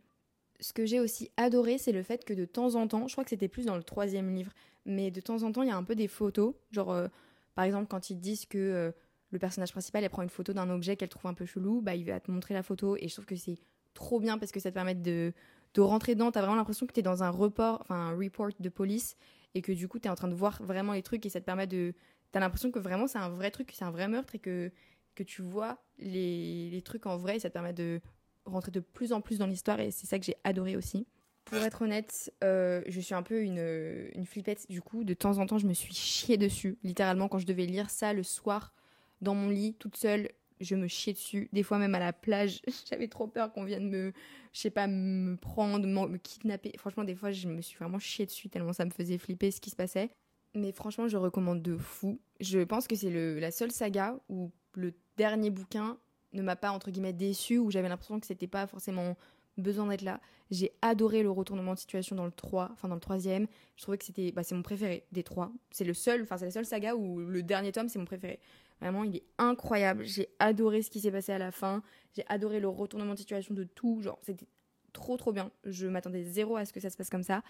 Ce 0.59 0.73
que 0.73 0.85
j'ai 0.85 0.99
aussi 0.99 1.31
adoré, 1.37 1.77
c'est 1.77 1.91
le 1.91 2.03
fait 2.03 2.23
que 2.23 2.33
de 2.33 2.45
temps 2.45 2.75
en 2.75 2.87
temps, 2.87 3.07
je 3.07 3.13
crois 3.13 3.23
que 3.23 3.31
c'était 3.31 3.47
plus 3.47 3.65
dans 3.65 3.77
le 3.77 3.83
troisième 3.83 4.33
livre, 4.33 4.51
mais 4.85 5.09
de 5.09 5.21
temps 5.21 5.41
en 5.43 5.51
temps, 5.51 5.63
il 5.63 5.69
y 5.69 5.71
a 5.71 5.77
un 5.77 5.83
peu 5.83 5.95
des 5.95 6.07
photos, 6.07 6.53
genre 6.71 6.91
euh, 6.91 7.07
par 7.55 7.65
exemple 7.65 7.87
quand 7.87 8.09
ils 8.09 8.19
disent 8.19 8.45
que 8.45 8.57
euh, 8.57 8.91
le 9.31 9.39
personnage 9.39 9.71
principal 9.71 10.03
elle 10.03 10.09
prend 10.09 10.21
une 10.21 10.29
photo 10.29 10.53
d'un 10.53 10.69
objet 10.69 10.97
qu'elle 10.97 11.09
trouve 11.09 11.27
un 11.27 11.33
peu 11.33 11.45
chelou, 11.45 11.81
bah 11.81 11.95
il 11.95 12.05
va 12.05 12.19
te 12.19 12.29
montrer 12.29 12.53
la 12.53 12.63
photo 12.63 12.95
et 12.97 13.07
je 13.07 13.13
trouve 13.13 13.25
que 13.25 13.35
c'est 13.35 13.57
trop 13.93 14.19
bien 14.19 14.37
parce 14.37 14.51
que 14.51 14.59
ça 14.59 14.69
te 14.69 14.75
permet 14.75 14.95
de 14.95 15.33
de 15.73 15.81
rentrer 15.81 16.15
dedans, 16.15 16.31
t'as 16.31 16.41
vraiment 16.41 16.55
l'impression 16.55 16.85
que 16.85 16.91
t'es 16.91 17.01
dans 17.01 17.23
un 17.23 17.29
report, 17.29 17.79
enfin 17.81 17.95
un 17.95 18.17
report 18.17 18.49
de 18.59 18.69
police 18.69 19.15
et 19.55 19.61
que 19.61 19.71
du 19.71 19.87
coup, 19.87 19.99
tu 19.99 20.07
es 20.07 20.11
en 20.11 20.15
train 20.15 20.27
de 20.27 20.35
voir 20.35 20.61
vraiment 20.63 20.93
les 20.93 21.03
trucs 21.03 21.25
et 21.25 21.29
ça 21.29 21.39
te 21.39 21.45
permet 21.45 21.67
de. 21.67 21.93
Tu 22.31 22.37
as 22.37 22.39
l'impression 22.39 22.71
que 22.71 22.79
vraiment 22.79 23.07
c'est 23.07 23.17
un 23.17 23.29
vrai 23.29 23.51
truc, 23.51 23.71
c'est 23.73 23.83
un 23.83 23.91
vrai 23.91 24.07
meurtre 24.07 24.35
et 24.35 24.39
que, 24.39 24.71
que 25.15 25.23
tu 25.23 25.41
vois 25.41 25.83
les, 25.99 26.69
les 26.69 26.81
trucs 26.81 27.05
en 27.05 27.17
vrai 27.17 27.35
et 27.35 27.39
ça 27.39 27.49
te 27.49 27.53
permet 27.53 27.73
de 27.73 27.99
rentrer 28.45 28.71
de 28.71 28.79
plus 28.79 29.13
en 29.13 29.21
plus 29.21 29.37
dans 29.37 29.47
l'histoire 29.47 29.79
et 29.79 29.91
c'est 29.91 30.07
ça 30.07 30.17
que 30.17 30.25
j'ai 30.25 30.37
adoré 30.43 30.75
aussi. 30.75 31.05
Pour 31.45 31.57
être 31.57 31.81
honnête, 31.81 32.33
euh, 32.43 32.81
je 32.87 32.99
suis 33.01 33.15
un 33.15 33.23
peu 33.23 33.41
une, 33.41 34.09
une 34.13 34.25
flippette. 34.25 34.67
Du 34.69 34.81
coup, 34.81 35.03
de 35.03 35.13
temps 35.13 35.39
en 35.39 35.45
temps, 35.45 35.57
je 35.57 35.67
me 35.67 35.73
suis 35.73 35.93
chiée 35.93 36.37
dessus. 36.37 36.77
Littéralement, 36.83 37.27
quand 37.27 37.39
je 37.39 37.47
devais 37.47 37.65
lire 37.65 37.89
ça 37.89 38.13
le 38.13 38.23
soir 38.23 38.73
dans 39.21 39.35
mon 39.35 39.49
lit, 39.49 39.73
toute 39.73 39.97
seule, 39.97 40.29
je 40.61 40.75
me 40.75 40.87
chiais 40.87 41.13
dessus. 41.13 41.49
Des 41.51 41.63
fois, 41.63 41.77
même 41.77 41.95
à 41.95 41.99
la 41.99 42.13
plage, 42.13 42.61
j'avais 42.89 43.07
trop 43.07 43.27
peur 43.27 43.51
qu'on 43.51 43.63
vienne 43.63 43.89
me, 43.89 44.13
je 44.53 44.59
sais 44.59 44.69
pas, 44.69 44.87
me 44.87 45.35
prendre, 45.35 45.85
me 45.85 46.17
kidnapper. 46.17 46.73
Franchement, 46.77 47.03
des 47.03 47.15
fois, 47.15 47.31
je 47.31 47.47
me 47.47 47.61
suis 47.61 47.77
vraiment 47.77 47.99
chiée 47.99 48.25
dessus 48.25 48.49
tellement 48.49 48.73
ça 48.73 48.85
me 48.85 48.91
faisait 48.91 49.17
flipper 49.17 49.51
ce 49.51 49.59
qui 49.59 49.69
se 49.69 49.75
passait. 49.75 50.11
Mais 50.53 50.71
franchement, 50.71 51.07
je 51.07 51.17
recommande 51.17 51.61
de 51.61 51.77
fou. 51.77 52.19
Je 52.39 52.59
pense 52.59 52.87
que 52.87 52.95
c'est 52.95 53.09
la 53.39 53.51
seule 53.51 53.71
saga 53.71 54.19
où 54.29 54.51
le 54.73 54.93
dernier 55.17 55.49
bouquin 55.49 55.97
ne 56.33 56.41
m'a 56.41 56.55
pas, 56.55 56.71
entre 56.71 56.91
guillemets, 56.91 57.13
déçu, 57.13 57.57
où 57.57 57.71
j'avais 57.71 57.89
l'impression 57.89 58.19
que 58.19 58.27
c'était 58.27 58.47
pas 58.47 58.67
forcément 58.67 59.17
besoin 59.57 59.87
d'être 59.87 60.01
là. 60.01 60.19
J'ai 60.49 60.71
adoré 60.81 61.23
le 61.23 61.31
retournement 61.31 61.73
de 61.73 61.79
situation 61.79 62.15
dans 62.15 62.25
le 62.25 62.31
3, 62.31 62.69
enfin 62.73 62.87
dans 62.87 62.95
le 62.95 63.01
troisième. 63.01 63.47
Je 63.75 63.83
trouvais 63.83 63.97
que 63.97 64.05
c'était, 64.05 64.31
bah, 64.31 64.43
c'est 64.43 64.55
mon 64.55 64.61
préféré 64.61 65.05
des 65.11 65.23
trois. 65.23 65.51
C'est 65.71 65.83
le 65.83 65.93
seul, 65.93 66.21
enfin 66.23 66.37
c'est 66.37 66.45
la 66.45 66.51
seule 66.51 66.65
saga 66.65 66.95
où 66.95 67.19
le 67.19 67.43
dernier 67.43 67.71
tome 67.71 67.87
c'est 67.87 67.99
mon 67.99 68.05
préféré. 68.05 68.39
Vraiment, 68.81 69.03
il 69.03 69.17
est 69.17 69.25
incroyable. 69.37 70.03
J'ai 70.05 70.29
adoré 70.39 70.81
ce 70.81 70.89
qui 70.89 70.99
s'est 70.99 71.11
passé 71.11 71.31
à 71.31 71.37
la 71.37 71.51
fin. 71.51 71.83
J'ai 72.15 72.25
adoré 72.27 72.59
le 72.59 72.67
retournement 72.67 73.13
de 73.13 73.19
situation 73.19 73.53
de 73.53 73.63
tout. 73.63 74.01
Genre, 74.01 74.19
c'était 74.23 74.47
trop 74.91 75.17
trop 75.17 75.31
bien. 75.31 75.51
Je 75.65 75.87
m'attendais 75.87 76.23
zéro 76.23 76.55
à 76.55 76.65
ce 76.65 76.73
que 76.73 76.79
ça 76.79 76.89
se 76.89 76.97
passe 76.97 77.09
comme 77.09 77.23
ça. 77.23 77.43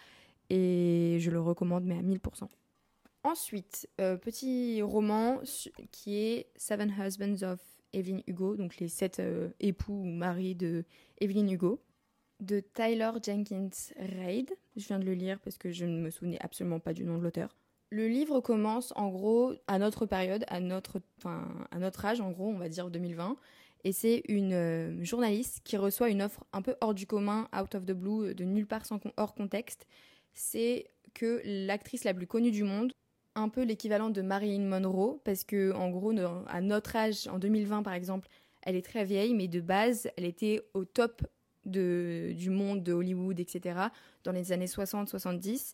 Et 0.50 1.18
je 1.20 1.32
le 1.32 1.40
recommande, 1.40 1.86
mais 1.86 1.98
à 1.98 2.02
1000%. 2.02 2.50
Ensuite, 3.24 3.88
euh, 4.02 4.18
petit 4.18 4.82
roman 4.82 5.42
qui 5.92 6.18
est 6.18 6.48
Seven 6.58 6.94
Husbands 7.00 7.44
of 7.44 7.60
Evelyn 7.94 8.20
Hugo, 8.28 8.56
donc 8.56 8.78
les 8.78 8.88
sept 8.88 9.20
euh, 9.20 9.50
époux 9.60 9.94
ou 9.94 10.06
maris 10.06 10.56
de 10.56 10.84
Evelyn 11.20 11.48
Hugo. 11.48 11.82
de 12.42 12.60
Tyler 12.60 13.12
Jenkins 13.24 13.70
Reid. 13.98 14.50
Je 14.76 14.88
viens 14.88 14.98
de 15.00 15.06
le 15.06 15.14
lire 15.14 15.40
parce 15.40 15.58
que 15.60 15.72
je 15.72 15.86
ne 15.86 16.02
me 16.02 16.10
souvenais 16.10 16.40
absolument 16.42 16.80
pas 16.80 16.94
du 16.94 17.06
nom 17.06 17.18
de 17.20 17.24
l'auteur. 17.24 17.56
Le 17.92 18.08
livre 18.08 18.40
commence 18.40 18.94
en 18.96 19.10
gros 19.10 19.54
à 19.68 19.78
notre 19.78 20.06
période, 20.06 20.46
à 20.48 20.62
notre, 20.62 21.02
à 21.26 21.78
notre 21.78 22.06
âge 22.06 22.22
en 22.22 22.32
gros, 22.32 22.48
on 22.48 22.58
va 22.58 22.70
dire 22.70 22.90
2020. 22.90 23.36
Et 23.84 23.92
c'est 23.92 24.24
une 24.30 24.54
euh, 24.54 25.04
journaliste 25.04 25.60
qui 25.66 25.76
reçoit 25.76 26.10
une 26.10 26.22
offre 26.22 26.46
un 26.54 26.62
peu 26.62 26.76
hors 26.80 26.94
du 26.94 27.06
commun, 27.06 27.50
out 27.54 27.76
of 27.76 27.86
the 27.86 27.92
blue, 27.92 28.34
de 28.34 28.46
nulle 28.46 28.66
part 28.66 28.84
hors 29.18 29.34
contexte. 29.34 29.88
C'est 30.34 30.88
que 31.14 31.42
l'actrice 31.44 32.06
la 32.06 32.14
plus 32.14 32.28
connue 32.28 32.52
du 32.52 32.64
monde, 32.64 32.94
un 33.36 33.50
peu 33.50 33.64
l'équivalent 33.64 34.10
de 34.10 34.22
Marilyn 34.22 34.68
Monroe, 34.68 35.20
parce 35.26 35.44
que 35.44 35.74
en 35.74 35.90
gros, 35.90 36.14
à 36.48 36.62
notre 36.62 36.96
âge, 36.96 37.28
en 37.28 37.40
2020 37.40 37.84
par 37.84 37.94
exemple, 37.94 38.30
elle 38.62 38.78
est 38.78 38.86
très 38.86 39.04
vieille, 39.04 39.34
mais 39.34 39.50
de 39.50 39.60
base, 39.60 40.10
elle 40.16 40.26
était 40.26 40.62
au 40.74 40.86
top 40.86 41.24
de, 41.66 42.32
du 42.36 42.50
monde 42.52 42.84
de 42.84 42.94
Hollywood, 42.94 43.40
etc., 43.40 43.80
dans 44.24 44.32
les 44.32 44.52
années 44.52 44.66
60-70. 44.66 45.74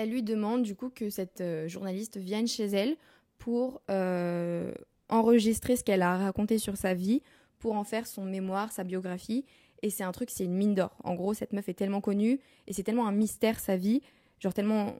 Elle 0.00 0.10
lui 0.10 0.22
demande 0.22 0.62
du 0.62 0.76
coup 0.76 0.90
que 0.90 1.10
cette 1.10 1.40
euh, 1.40 1.66
journaliste 1.66 2.18
vienne 2.18 2.46
chez 2.46 2.66
elle 2.66 2.96
pour 3.36 3.82
euh, 3.90 4.72
enregistrer 5.08 5.74
ce 5.74 5.82
qu'elle 5.82 6.02
a 6.02 6.16
raconté 6.16 6.58
sur 6.58 6.76
sa 6.76 6.94
vie, 6.94 7.20
pour 7.58 7.74
en 7.74 7.82
faire 7.82 8.06
son 8.06 8.24
mémoire, 8.24 8.70
sa 8.70 8.84
biographie. 8.84 9.44
Et 9.82 9.90
c'est 9.90 10.04
un 10.04 10.12
truc, 10.12 10.30
c'est 10.30 10.44
une 10.44 10.54
mine 10.54 10.76
d'or. 10.76 10.96
En 11.02 11.16
gros, 11.16 11.34
cette 11.34 11.52
meuf 11.52 11.68
est 11.68 11.74
tellement 11.74 12.00
connue 12.00 12.38
et 12.68 12.72
c'est 12.72 12.84
tellement 12.84 13.08
un 13.08 13.12
mystère 13.12 13.58
sa 13.58 13.76
vie. 13.76 14.00
Genre 14.38 14.54
tellement... 14.54 14.94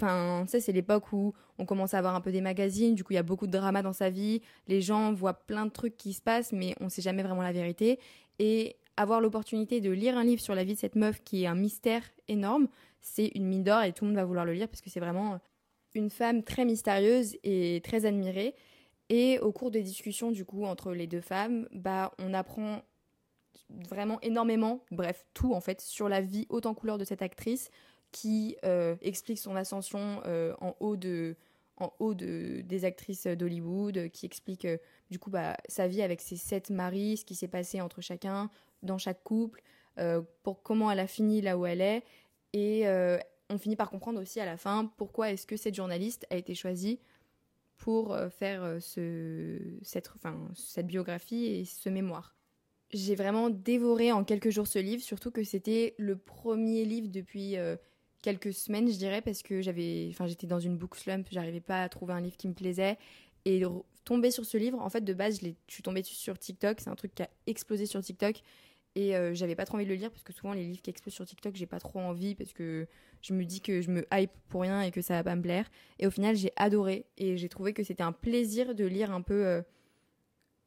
Enfin, 0.00 0.44
tu 0.44 0.52
sais, 0.52 0.60
c'est 0.60 0.70
l'époque 0.70 1.12
où 1.12 1.34
on 1.58 1.66
commence 1.66 1.94
à 1.94 1.98
avoir 1.98 2.14
un 2.14 2.20
peu 2.20 2.30
des 2.30 2.40
magazines, 2.40 2.94
du 2.94 3.02
coup 3.02 3.14
il 3.14 3.16
y 3.16 3.18
a 3.18 3.24
beaucoup 3.24 3.48
de 3.48 3.52
drama 3.52 3.82
dans 3.82 3.92
sa 3.92 4.08
vie, 4.08 4.40
les 4.68 4.80
gens 4.80 5.12
voient 5.12 5.34
plein 5.34 5.66
de 5.66 5.72
trucs 5.72 5.96
qui 5.96 6.12
se 6.12 6.22
passent, 6.22 6.52
mais 6.52 6.76
on 6.80 6.88
sait 6.88 7.02
jamais 7.02 7.24
vraiment 7.24 7.42
la 7.42 7.50
vérité. 7.50 7.98
Et 8.38 8.76
avoir 8.98 9.20
l'opportunité 9.20 9.80
de 9.80 9.90
lire 9.90 10.18
un 10.18 10.24
livre 10.24 10.42
sur 10.42 10.54
la 10.54 10.64
vie 10.64 10.74
de 10.74 10.78
cette 10.78 10.96
meuf 10.96 11.22
qui 11.22 11.44
est 11.44 11.46
un 11.46 11.54
mystère 11.54 12.02
énorme, 12.26 12.68
c'est 13.00 13.30
une 13.34 13.46
mine 13.46 13.62
d'or 13.62 13.82
et 13.82 13.92
tout 13.92 14.04
le 14.04 14.10
monde 14.10 14.16
va 14.16 14.24
vouloir 14.24 14.44
le 14.44 14.52
lire 14.52 14.68
parce 14.68 14.80
que 14.80 14.90
c'est 14.90 15.00
vraiment 15.00 15.38
une 15.94 16.10
femme 16.10 16.42
très 16.42 16.64
mystérieuse 16.64 17.36
et 17.44 17.80
très 17.84 18.06
admirée. 18.06 18.54
Et 19.08 19.38
au 19.38 19.52
cours 19.52 19.70
des 19.70 19.82
discussions 19.82 20.32
du 20.32 20.44
coup 20.44 20.64
entre 20.64 20.92
les 20.92 21.06
deux 21.06 21.20
femmes, 21.20 21.68
bah 21.72 22.12
on 22.18 22.34
apprend 22.34 22.82
vraiment 23.70 24.20
énormément, 24.20 24.84
bref 24.90 25.24
tout 25.32 25.54
en 25.54 25.60
fait, 25.60 25.80
sur 25.80 26.08
la 26.08 26.20
vie 26.20 26.46
haute 26.48 26.66
en 26.66 26.74
couleur 26.74 26.98
de 26.98 27.04
cette 27.04 27.22
actrice 27.22 27.70
qui 28.10 28.56
euh, 28.64 28.96
explique 29.00 29.38
son 29.38 29.54
ascension 29.54 30.22
euh, 30.26 30.54
en 30.60 30.74
haut 30.80 30.96
de 30.96 31.36
en 31.80 31.92
haut 31.98 32.14
de, 32.14 32.62
des 32.62 32.84
actrices 32.84 33.26
d'Hollywood, 33.26 34.10
qui 34.10 34.26
explique 34.26 34.64
euh, 34.64 34.78
du 35.10 35.18
coup 35.18 35.30
bah, 35.30 35.56
sa 35.68 35.88
vie 35.88 36.02
avec 36.02 36.20
ses 36.20 36.36
sept 36.36 36.70
maris, 36.70 37.18
ce 37.18 37.24
qui 37.24 37.34
s'est 37.34 37.48
passé 37.48 37.80
entre 37.80 38.00
chacun, 38.00 38.50
dans 38.82 38.98
chaque 38.98 39.22
couple, 39.24 39.62
euh, 39.98 40.22
pour 40.42 40.62
comment 40.62 40.90
elle 40.90 41.00
a 41.00 41.06
fini 41.06 41.40
là 41.40 41.58
où 41.58 41.66
elle 41.66 41.80
est. 41.80 42.02
Et 42.52 42.86
euh, 42.86 43.18
on 43.50 43.58
finit 43.58 43.76
par 43.76 43.90
comprendre 43.90 44.20
aussi 44.20 44.40
à 44.40 44.44
la 44.44 44.56
fin 44.56 44.90
pourquoi 44.96 45.30
est-ce 45.30 45.46
que 45.46 45.56
cette 45.56 45.74
journaliste 45.74 46.26
a 46.30 46.36
été 46.36 46.54
choisie 46.54 47.00
pour 47.76 48.12
euh, 48.12 48.28
faire 48.28 48.78
ce, 48.80 49.58
cette, 49.82 50.10
enfin, 50.14 50.36
cette 50.54 50.86
biographie 50.86 51.46
et 51.46 51.64
ce 51.64 51.88
mémoire. 51.88 52.36
J'ai 52.90 53.16
vraiment 53.16 53.50
dévoré 53.50 54.12
en 54.12 54.24
quelques 54.24 54.50
jours 54.50 54.66
ce 54.66 54.78
livre, 54.78 55.02
surtout 55.02 55.30
que 55.30 55.44
c'était 55.44 55.94
le 55.98 56.16
premier 56.16 56.84
livre 56.86 57.08
depuis 57.08 57.56
quelques 58.22 58.52
semaines, 58.52 58.90
je 58.90 58.96
dirais, 58.96 59.22
parce 59.22 59.42
que 59.42 59.60
j'avais, 59.60 60.08
enfin, 60.10 60.26
j'étais 60.26 60.46
dans 60.46 60.60
une 60.60 60.76
book 60.76 60.96
slump, 60.96 61.26
j'arrivais 61.30 61.60
pas 61.60 61.82
à 61.82 61.88
trouver 61.88 62.14
un 62.14 62.20
livre 62.20 62.36
qui 62.36 62.48
me 62.48 62.54
plaisait. 62.54 62.98
Et 63.44 63.62
tomber 64.04 64.30
sur 64.30 64.44
ce 64.44 64.58
livre, 64.58 64.80
en 64.80 64.90
fait, 64.90 65.02
de 65.02 65.14
base, 65.14 65.40
je, 65.40 65.48
je 65.66 65.72
suis 65.72 65.82
tombée 65.82 66.02
sur 66.02 66.38
TikTok, 66.38 66.80
c'est 66.80 66.90
un 66.90 66.96
truc 66.96 67.14
qui 67.14 67.22
a 67.22 67.30
explosé 67.46 67.86
sur 67.86 68.02
TikTok. 68.02 68.42
Et 68.94 69.14
euh, 69.14 69.32
j'avais 69.32 69.54
pas 69.54 69.64
trop 69.64 69.76
envie 69.76 69.84
de 69.84 69.90
le 69.90 69.94
lire 69.94 70.10
parce 70.10 70.24
que 70.24 70.32
souvent 70.32 70.52
les 70.54 70.64
livres 70.64 70.82
qui 70.82 70.90
explosent 70.90 71.14
sur 71.14 71.24
TikTok, 71.24 71.54
j'ai 71.54 71.66
pas 71.66 71.78
trop 71.78 72.00
envie 72.00 72.34
parce 72.34 72.52
que 72.52 72.88
je 73.22 73.32
me 73.32 73.44
dis 73.44 73.60
que 73.60 73.80
je 73.80 73.90
me 73.90 74.04
hype 74.12 74.32
pour 74.48 74.62
rien 74.62 74.82
et 74.82 74.90
que 74.90 75.02
ça 75.02 75.14
va 75.14 75.22
pas 75.22 75.36
me 75.36 75.42
plaire. 75.42 75.70
Et 76.00 76.06
au 76.06 76.10
final, 76.10 76.34
j'ai 76.34 76.52
adoré 76.56 77.06
et 77.16 77.36
j'ai 77.36 77.48
trouvé 77.48 77.72
que 77.72 77.84
c'était 77.84 78.02
un 78.02 78.10
plaisir 78.12 78.74
de 78.74 78.84
lire 78.84 79.12
un 79.12 79.22
peu 79.22 79.46
euh, 79.46 79.62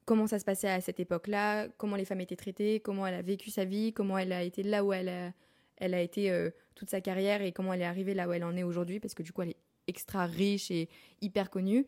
comment 0.06 0.28
ça 0.28 0.40
se 0.40 0.46
passait 0.46 0.70
à 0.70 0.80
cette 0.80 1.00
époque-là, 1.00 1.68
comment 1.78 1.98
les 1.98 2.06
femmes 2.06 2.22
étaient 2.22 2.38
traitées, 2.38 2.80
comment 2.80 3.06
elle 3.06 3.16
a 3.16 3.22
vécu 3.22 3.50
sa 3.50 3.66
vie, 3.66 3.92
comment 3.92 4.18
elle 4.18 4.32
a 4.32 4.44
été 4.44 4.64
là 4.64 4.86
où 4.86 4.94
elle 4.94 5.10
a, 5.10 5.34
elle 5.76 5.94
a 5.94 6.02
été 6.02 6.32
euh, 6.32 6.52
sa 6.90 7.02
carrière 7.02 7.42
et 7.42 7.52
comment 7.52 7.74
elle 7.74 7.82
est 7.82 7.86
arrivée 7.86 8.14
là 8.14 8.28
où 8.28 8.34
elle 8.34 8.44
en 8.44 8.56
est 8.56 8.64
aujourd'hui 8.64 9.00
parce 9.00 9.14
que 9.14 9.24
du 9.24 9.32
coup, 9.32 9.42
elle 9.42 9.50
est 9.50 9.58
extra 9.88 10.26
riche 10.26 10.72
et 10.72 10.90
hyper 11.22 11.50
connue. 11.50 11.86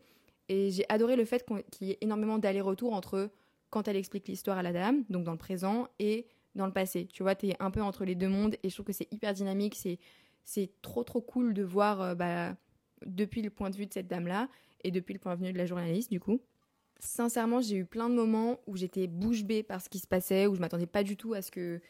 Et 0.48 0.70
j'ai 0.70 0.84
adoré 0.88 1.16
le 1.16 1.24
fait 1.24 1.46
qu'il 1.70 1.88
y 1.88 1.90
ait 1.92 1.98
énormément 2.00 2.38
d'allers-retours 2.38 2.92
entre 2.92 3.30
quand 3.70 3.88
elle 3.88 3.96
explique 3.96 4.28
l'histoire 4.28 4.58
à 4.58 4.62
la 4.62 4.72
dame, 4.72 5.04
donc 5.08 5.24
dans 5.24 5.32
le 5.32 5.38
présent, 5.38 5.88
et 5.98 6.26
dans 6.54 6.66
le 6.66 6.72
passé. 6.72 7.08
Tu 7.12 7.22
vois, 7.22 7.34
tu 7.34 7.48
es 7.48 7.56
un 7.60 7.70
peu 7.70 7.82
entre 7.82 8.04
les 8.04 8.14
deux 8.14 8.28
mondes 8.28 8.56
et 8.62 8.68
je 8.68 8.74
trouve 8.74 8.86
que 8.86 8.92
c'est 8.92 9.12
hyper 9.12 9.32
dynamique. 9.32 9.74
C'est, 9.74 9.98
c'est 10.44 10.70
trop 10.82 11.02
trop 11.02 11.20
cool 11.20 11.54
de 11.54 11.62
voir 11.62 12.00
euh, 12.00 12.14
bah, 12.14 12.56
depuis 13.06 13.42
le 13.42 13.50
point 13.50 13.70
de 13.70 13.76
vue 13.76 13.86
de 13.86 13.92
cette 13.92 14.06
dame-là 14.06 14.48
et 14.84 14.90
depuis 14.90 15.14
le 15.14 15.18
point 15.18 15.34
de 15.34 15.44
vue 15.44 15.52
de 15.52 15.58
la 15.58 15.66
journaliste, 15.66 16.10
du 16.10 16.20
coup. 16.20 16.40
Sincèrement, 17.00 17.60
j'ai 17.60 17.76
eu 17.76 17.84
plein 17.84 18.08
de 18.08 18.14
moments 18.14 18.60
où 18.66 18.76
j'étais 18.76 19.06
bouche 19.06 19.44
bée 19.44 19.62
par 19.62 19.80
ce 19.80 19.88
qui 19.88 19.98
se 19.98 20.06
passait, 20.06 20.46
où 20.46 20.54
je 20.54 20.60
m'attendais 20.60 20.86
pas 20.86 21.02
du 21.02 21.16
tout 21.16 21.34
à 21.34 21.42
ce 21.42 21.50
que 21.50 21.80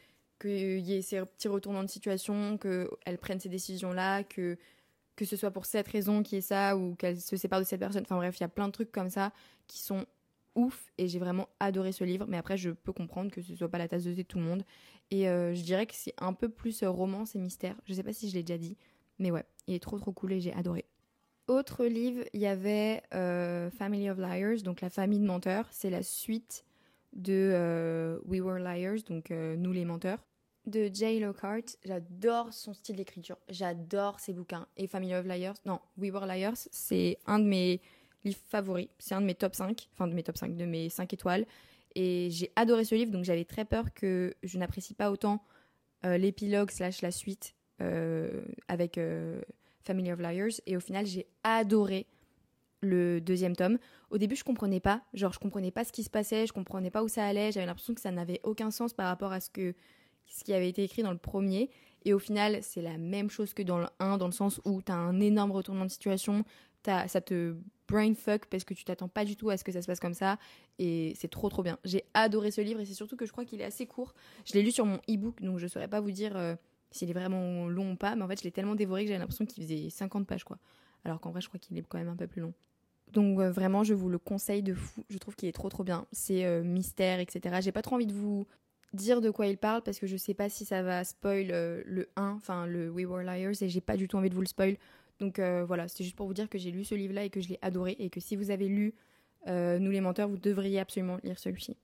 qu'il 0.40 0.81
y 0.81 0.94
ait 0.94 1.03
ces 1.03 1.20
petits 1.20 1.49
retournements 1.49 1.85
de 1.85 1.90
situation, 1.90 2.59
qu'elle 2.59 3.18
prenne 3.18 3.40
ces 3.40 3.49
décisions-là, 3.49 4.25
que 4.25 4.57
que 5.16 5.25
ce 5.25 5.37
soit 5.37 5.51
pour 5.51 5.66
cette 5.66 5.88
raison 5.88 6.23
qui 6.23 6.37
est 6.37 6.40
ça 6.40 6.77
ou 6.77 6.94
qu'elle 6.94 7.20
se 7.20 7.37
sépare 7.37 7.61
de 7.61 7.64
cette 7.64 7.81
personne. 7.81 8.03
Enfin 8.03 8.16
bref, 8.16 8.37
il 8.38 8.42
y 8.42 8.44
a 8.44 8.49
plein 8.49 8.66
de 8.66 8.73
trucs 8.73 8.90
comme 8.90 9.11
ça 9.11 9.33
qui 9.66 9.79
sont 9.79 10.07
ouf 10.55 10.92
et 10.99 11.09
j'ai 11.09 11.18
vraiment 11.18 11.49
adoré 11.61 11.92
ce 11.92 12.05
livre. 12.05 12.27
Mais 12.29 12.37
après, 12.37 12.57
je 12.57 12.70
peux 12.70 12.92
comprendre 12.92 13.31
que 13.31 13.42
ce 13.42 13.55
soit 13.55 13.68
pas 13.68 13.79
la 13.79 13.88
tasse 13.88 14.05
de 14.05 14.12
thé 14.12 14.23
de 14.23 14.29
tout 14.29 14.38
le 14.38 14.44
monde. 14.44 14.64
Et 15.11 15.29
euh, 15.29 15.55
je 15.55 15.62
dirais 15.62 15.87
que 15.87 15.94
c'est 15.94 16.14
un 16.18 16.33
peu 16.33 16.49
plus 16.49 16.83
euh, 16.83 16.90
romance 16.90 17.35
et 17.35 17.38
mystère. 17.38 17.77
Je 17.87 17.94
sais 17.94 18.03
pas 18.03 18.12
si 18.12 18.29
je 18.29 18.35
l'ai 18.35 18.42
déjà 18.42 18.59
dit, 18.59 18.77
mais 19.18 19.31
ouais, 19.31 19.44
il 19.66 19.75
est 19.75 19.83
trop 19.83 19.99
trop 19.99 20.12
cool 20.12 20.33
et 20.33 20.40
j'ai 20.40 20.53
adoré. 20.55 20.85
Autre 21.47 21.85
livre, 21.85 22.25
il 22.33 22.40
y 22.40 22.47
avait 22.47 23.03
euh, 23.12 23.70
Family 23.70 24.09
of 24.09 24.18
Liars, 24.18 24.62
donc 24.62 24.81
La 24.81 24.88
famille 24.88 25.18
de 25.18 25.27
menteurs. 25.27 25.66
C'est 25.70 25.90
la 25.90 26.03
suite 26.03 26.64
de 27.14 28.20
We 28.27 28.40
Were 28.40 28.59
Liars, 28.59 29.03
donc 29.09 29.31
Nous 29.31 29.72
les 29.72 29.85
menteurs, 29.85 30.18
de 30.66 30.90
Jay 30.92 31.20
Lockhart. 31.20 31.77
J'adore 31.85 32.53
son 32.53 32.74
style 32.74 32.96
d'écriture, 32.96 33.38
j'adore 33.48 34.20
ses 34.20 34.33
bouquins. 34.33 34.66
Et 34.77 34.87
Family 34.87 35.14
of 35.14 35.27
Liars, 35.27 35.57
non, 35.64 35.81
We 35.96 36.11
Were 36.12 36.27
Liars, 36.27 36.68
c'est 36.70 37.18
un 37.27 37.38
de 37.38 37.44
mes 37.44 37.81
livre 38.24 38.38
favori. 38.48 38.90
C'est 38.98 39.14
un 39.14 39.20
de 39.20 39.27
mes 39.27 39.35
top 39.35 39.55
5, 39.55 39.88
enfin 39.92 40.09
de 40.09 40.14
mes 40.14 40.22
top 40.22 40.37
5, 40.37 40.57
de 40.57 40.64
mes 40.64 40.88
5 40.88 41.12
étoiles. 41.12 41.46
Et 41.94 42.29
j'ai 42.31 42.50
adoré 42.57 42.85
ce 42.85 42.94
livre, 42.94 43.12
donc 43.12 43.24
j'avais 43.24 43.44
très 43.44 43.64
peur 43.64 43.92
que 43.94 44.35
je 44.42 44.59
n'apprécie 44.59 44.94
pas 44.94 45.11
autant 45.11 45.44
euh, 46.05 46.18
l'épilogue 46.18 46.70
slash 46.70 47.03
la 47.03 47.12
suite 47.12 47.55
euh, 47.81 48.42
avec 48.68 48.98
euh, 48.98 49.40
Family 49.83 50.12
of 50.12 50.20
Liars. 50.20 50.61
Et 50.66 50.77
au 50.77 50.81
final, 50.81 51.07
j'ai 51.07 51.27
adoré 51.44 52.07
le 52.85 53.20
deuxième 53.20 53.57
tome. 53.57 53.79
Au 54.11 54.18
début, 54.18 54.37
je 54.37 54.44
comprenais 54.44 54.81
pas. 54.81 55.03
Genre, 55.12 55.33
je 55.33 55.38
comprenais 55.38 55.70
pas 55.70 55.85
ce 55.85 55.92
qui 55.92 56.03
se 56.03 56.11
passait, 56.11 56.47
je 56.47 56.53
comprenais 56.53 56.90
pas 56.90 57.03
où 57.03 57.09
ça 57.09 57.25
allait. 57.25 57.53
J'avais 57.53 57.66
l'impression 57.66 57.94
que 57.94 58.01
ça 58.01 58.11
n'avait 58.11 58.40
aucun 58.42 58.70
sens 58.70 58.92
par 58.92 59.07
rapport 59.07 59.33
à 59.33 59.40
ce, 59.40 59.51
que, 59.51 59.75
ce 60.27 60.44
qui 60.44 60.53
avait 60.53 60.68
été 60.68 60.83
écrit 60.85 61.03
dans 61.03 61.12
le 61.12 61.18
premier. 61.18 61.70
Et 62.05 62.12
au 62.12 62.18
final, 62.18 62.59
c'est 62.62 62.83
la 62.83 62.99
même 62.99 63.31
chose 63.31 63.55
que 63.55 63.62
dans 63.62 63.79
le 63.79 63.87
1, 63.99 64.18
dans 64.18 64.27
le 64.27 64.33
sens 64.33 64.61
où 64.64 64.83
tu 64.83 64.92
as 64.92 64.97
un 64.97 65.20
énorme 65.20 65.53
retournement 65.53 65.87
de 65.87 65.90
situation, 65.90 66.44
ça 66.85 67.20
te 67.20 67.57
brainfuck 67.88 68.47
parce 68.47 68.64
que 68.64 68.75
tu 68.75 68.85
t'attends 68.85 69.09
pas 69.09 69.25
du 69.25 69.37
tout 69.37 69.51
à 69.51 69.57
ce 69.57 69.64
que 69.64 69.73
ça 69.73 69.83
se 69.83 69.87
passe 69.87 70.01
comme 70.01 70.14
ça 70.14 70.38
et 70.79 71.14
c'est 71.16 71.29
trop 71.29 71.49
trop 71.49 71.62
bien. 71.62 71.79
J'ai 71.85 72.05
adoré 72.14 72.51
ce 72.51 72.61
livre 72.61 72.81
et 72.81 72.85
c'est 72.85 72.94
surtout 72.94 73.16
que 73.16 73.27
je 73.27 73.33
crois 73.33 73.44
qu'il 73.44 73.61
est 73.61 73.64
assez 73.64 73.87
court. 73.87 74.14
Je 74.44 74.55
l'ai 74.55 74.62
lu 74.62 74.70
sur 74.70 74.87
mon 74.87 74.97
e-book 75.09 75.40
donc 75.42 75.59
je 75.59 75.66
saurais 75.66 75.88
pas 75.88 76.01
vous 76.01 76.11
dire 76.11 76.37
euh, 76.37 76.55
s'il 76.90 77.11
est 77.11 77.14
vraiment 77.14 77.68
long 77.68 77.92
ou 77.92 77.97
pas 77.97 78.16
mais 78.16 78.23
en 78.23 78.29
fait 78.29 78.38
je 78.38 78.44
l'ai 78.44 78.53
tellement 78.53 78.75
dévoré 78.75 79.03
que 79.03 79.09
j'avais 79.09 79.18
l'impression 79.18 79.47
qu'il 79.47 79.62
faisait 79.62 79.90
50 79.90 80.27
pages 80.27 80.44
quoi. 80.44 80.59
Alors 81.05 81.20
qu'en 81.20 81.31
vrai 81.31 81.40
je 81.40 81.49
crois 81.49 81.61
qu'il 81.61 81.77
est 81.79 81.83
quand 81.83 81.99
même 81.99 82.09
un 82.09 82.16
peu 82.16 82.27
plus 82.27 82.40
long. 82.40 82.55
Donc 83.14 83.40
euh, 83.40 83.50
vraiment 83.50 83.85
je 83.85 83.94
vous 83.94 84.11
le 84.11 84.18
conseille 84.18 84.62
de 84.62 84.74
fou. 84.74 85.05
Je 85.09 85.16
trouve 85.18 85.35
qu'il 85.35 85.48
est 85.48 85.53
trop 85.53 85.70
trop 85.70 85.85
bien. 85.85 86.07
C'est 86.12 86.44
euh, 86.44 86.62
mystère 86.62 87.20
etc. 87.20 87.57
J'ai 87.62 87.72
pas 87.72 87.83
trop 87.83 87.96
envie 87.96 88.07
de 88.07 88.12
vous 88.12 88.46
dire 88.92 89.20
de 89.20 89.31
quoi 89.31 89.46
il 89.46 89.57
parle 89.57 89.83
parce 89.83 89.98
que 89.98 90.07
je 90.07 90.16
sais 90.16 90.35
pas 90.35 90.48
si 90.48 90.64
ça 90.64 90.83
va 90.83 91.03
spoil 91.05 91.48
le 91.48 92.09
1, 92.16 92.29
enfin 92.31 92.66
le 92.66 92.90
We 92.90 93.07
Were 93.07 93.22
Liars 93.22 93.62
et 93.62 93.68
j'ai 93.68 93.81
pas 93.81 93.96
du 93.96 94.07
tout 94.07 94.16
envie 94.16 94.29
de 94.29 94.35
vous 94.35 94.42
le 94.42 94.46
spoil. 94.46 94.77
Donc 95.20 95.38
euh, 95.38 95.64
voilà, 95.64 95.88
c'était 95.88 96.05
juste 96.05 96.16
pour 96.16 96.27
vous 96.27 96.35
dire 96.35 96.48
que 96.48 96.59
j'ai 96.59 96.70
lu 96.70 96.85
ce 96.85 96.94
livre-là 96.94 97.24
et 97.24 97.31
que 97.31 97.40
je 97.40 97.48
l'ai 97.48 97.59
adoré 97.62 97.96
et 97.98 98.11
que 98.11 98.20
si 98.20 98.37
vous 98.37 98.50
avez 98.50 98.68
lu 98.68 98.94
euh, 99.46 99.79
Nous 99.79 99.90
les 99.90 100.00
menteurs, 100.00 100.29
vous 100.29 100.38
devriez 100.38 100.81
absolument 100.81 101.18
lire 101.22 101.38
celui-ci. 101.38 101.77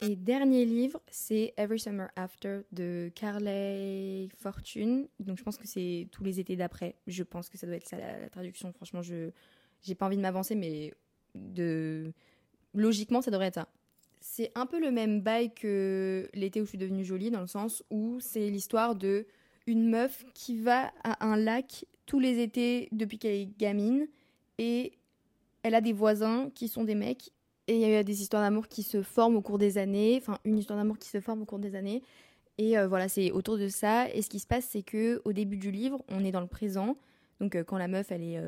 Et 0.00 0.14
dernier 0.14 0.64
livre, 0.64 1.00
c'est 1.10 1.54
Every 1.56 1.80
Summer 1.80 2.08
After 2.14 2.60
de 2.70 3.10
Carly 3.14 4.28
Fortune. 4.36 5.08
Donc 5.18 5.38
je 5.38 5.42
pense 5.42 5.56
que 5.56 5.66
c'est 5.66 6.06
tous 6.12 6.22
les 6.22 6.38
étés 6.38 6.54
d'après. 6.54 6.94
Je 7.06 7.24
pense 7.24 7.48
que 7.48 7.58
ça 7.58 7.66
doit 7.66 7.76
être 7.76 7.88
ça 7.88 7.96
la, 7.98 8.28
traduction. 8.28 8.72
Franchement, 8.72 9.02
je 9.02 9.30
j'ai 9.82 9.94
pas 9.94 10.06
envie 10.06 10.16
de 10.16 10.22
m'avancer, 10.22 10.54
mais 10.54 10.92
de 11.34 12.12
logiquement, 12.74 13.22
ça 13.22 13.30
devrait 13.30 13.46
être 13.46 13.54
ça. 13.54 13.68
C'est 14.20 14.50
un 14.54 14.66
peu 14.66 14.80
le 14.80 14.90
même 14.90 15.20
bail 15.20 15.54
que 15.54 16.28
l'été 16.34 16.60
où 16.60 16.64
je 16.64 16.70
suis 16.70 16.78
devenue 16.78 17.04
jolie, 17.04 17.30
dans 17.30 17.40
le 17.40 17.46
sens 17.46 17.84
où 17.90 18.18
c'est 18.20 18.50
l'histoire 18.50 18.94
de 18.94 19.26
une 19.66 19.88
meuf 19.88 20.24
qui 20.34 20.58
va 20.58 20.92
à 21.04 21.24
un 21.26 21.36
lac 21.36 21.84
tous 22.06 22.18
les 22.18 22.42
étés 22.42 22.88
depuis 22.90 23.18
qu'elle 23.18 23.34
est 23.34 23.58
gamine 23.58 24.08
et 24.56 24.92
elle 25.62 25.74
a 25.74 25.80
des 25.80 25.92
voisins 25.92 26.50
qui 26.54 26.68
sont 26.68 26.84
des 26.84 26.94
mecs 26.94 27.30
et 27.66 27.74
il 27.74 27.80
y 27.80 27.94
a 27.94 28.02
des 28.02 28.22
histoires 28.22 28.42
d'amour 28.42 28.66
qui 28.66 28.82
se 28.82 29.02
forment 29.02 29.36
au 29.36 29.42
cours 29.42 29.58
des 29.58 29.76
années, 29.76 30.18
enfin 30.20 30.38
une 30.44 30.56
histoire 30.56 30.78
d'amour 30.78 30.98
qui 30.98 31.08
se 31.08 31.20
forme 31.20 31.42
au 31.42 31.44
cours 31.44 31.58
des 31.58 31.74
années 31.74 32.02
Et 32.56 32.76
voilà, 32.86 33.08
c'est 33.08 33.30
autour 33.30 33.58
de 33.58 33.68
ça. 33.68 34.08
Et 34.14 34.22
ce 34.22 34.30
qui 34.30 34.40
se 34.40 34.46
passe, 34.46 34.64
c'est 34.70 34.82
que 34.82 35.20
au 35.24 35.34
début 35.34 35.58
du 35.58 35.70
livre, 35.70 36.02
on 36.08 36.24
est 36.24 36.32
dans 36.32 36.40
le 36.40 36.46
présent. 36.46 36.96
Donc 37.40 37.56
quand 37.64 37.76
la 37.76 37.88
meuf, 37.88 38.10
elle 38.10 38.22
est 38.22 38.40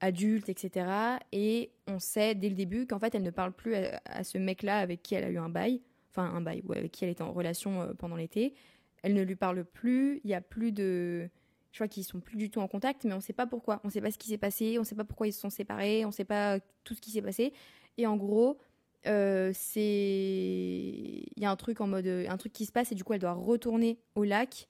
adulte, 0.00 0.48
etc. 0.48 0.86
Et 1.32 1.70
on 1.86 1.98
sait 1.98 2.34
dès 2.34 2.48
le 2.48 2.54
début 2.54 2.86
qu'en 2.86 2.98
fait, 2.98 3.14
elle 3.14 3.22
ne 3.22 3.30
parle 3.30 3.52
plus 3.52 3.74
à, 3.74 4.24
ce 4.24 4.38
mec-là 4.38 4.78
avec 4.78 5.02
qui 5.02 5.14
elle 5.14 5.24
a 5.24 5.30
eu 5.30 5.38
un 5.38 5.48
bail, 5.48 5.82
enfin 6.10 6.24
un 6.24 6.40
bail, 6.40 6.62
ou 6.66 6.72
avec 6.72 6.92
qui 6.92 7.04
elle 7.04 7.10
était 7.10 7.22
en 7.22 7.32
relation 7.32 7.82
euh, 7.82 7.94
pendant 7.94 8.16
l'été. 8.16 8.54
Elle 9.02 9.14
ne 9.14 9.22
lui 9.22 9.36
parle 9.36 9.64
plus, 9.64 10.20
il 10.24 10.30
y 10.30 10.34
a 10.34 10.40
plus 10.40 10.72
de... 10.72 11.28
Je 11.72 11.78
crois 11.78 11.88
qu'ils 11.88 12.04
sont 12.04 12.20
plus 12.20 12.36
du 12.36 12.50
tout 12.50 12.60
en 12.60 12.66
contact, 12.66 13.04
mais 13.04 13.12
on 13.12 13.16
ne 13.16 13.22
sait 13.22 13.32
pas 13.32 13.46
pourquoi. 13.46 13.80
On 13.84 13.88
ne 13.88 13.92
sait 13.92 14.00
pas 14.00 14.10
ce 14.10 14.18
qui 14.18 14.28
s'est 14.28 14.38
passé, 14.38 14.76
on 14.76 14.80
ne 14.80 14.86
sait 14.86 14.96
pas 14.96 15.04
pourquoi 15.04 15.28
ils 15.28 15.32
se 15.32 15.40
sont 15.40 15.50
séparés, 15.50 16.04
on 16.04 16.08
ne 16.08 16.12
sait 16.12 16.24
pas 16.24 16.58
tout 16.82 16.94
ce 16.94 17.00
qui 17.00 17.12
s'est 17.12 17.22
passé. 17.22 17.52
Et 17.96 18.06
en 18.06 18.16
gros, 18.16 18.58
euh, 19.06 19.52
c'est 19.54 19.80
il 19.80 21.42
y 21.42 21.44
a 21.44 21.50
un 21.50 21.56
truc 21.56 21.80
en 21.80 21.86
mode 21.86 22.06
un 22.06 22.36
truc 22.36 22.52
qui 22.52 22.66
se 22.66 22.72
passe 22.72 22.92
et 22.92 22.94
du 22.94 23.02
coup 23.02 23.14
elle 23.14 23.20
doit 23.20 23.32
retourner 23.32 23.98
au 24.14 24.24
lac 24.24 24.68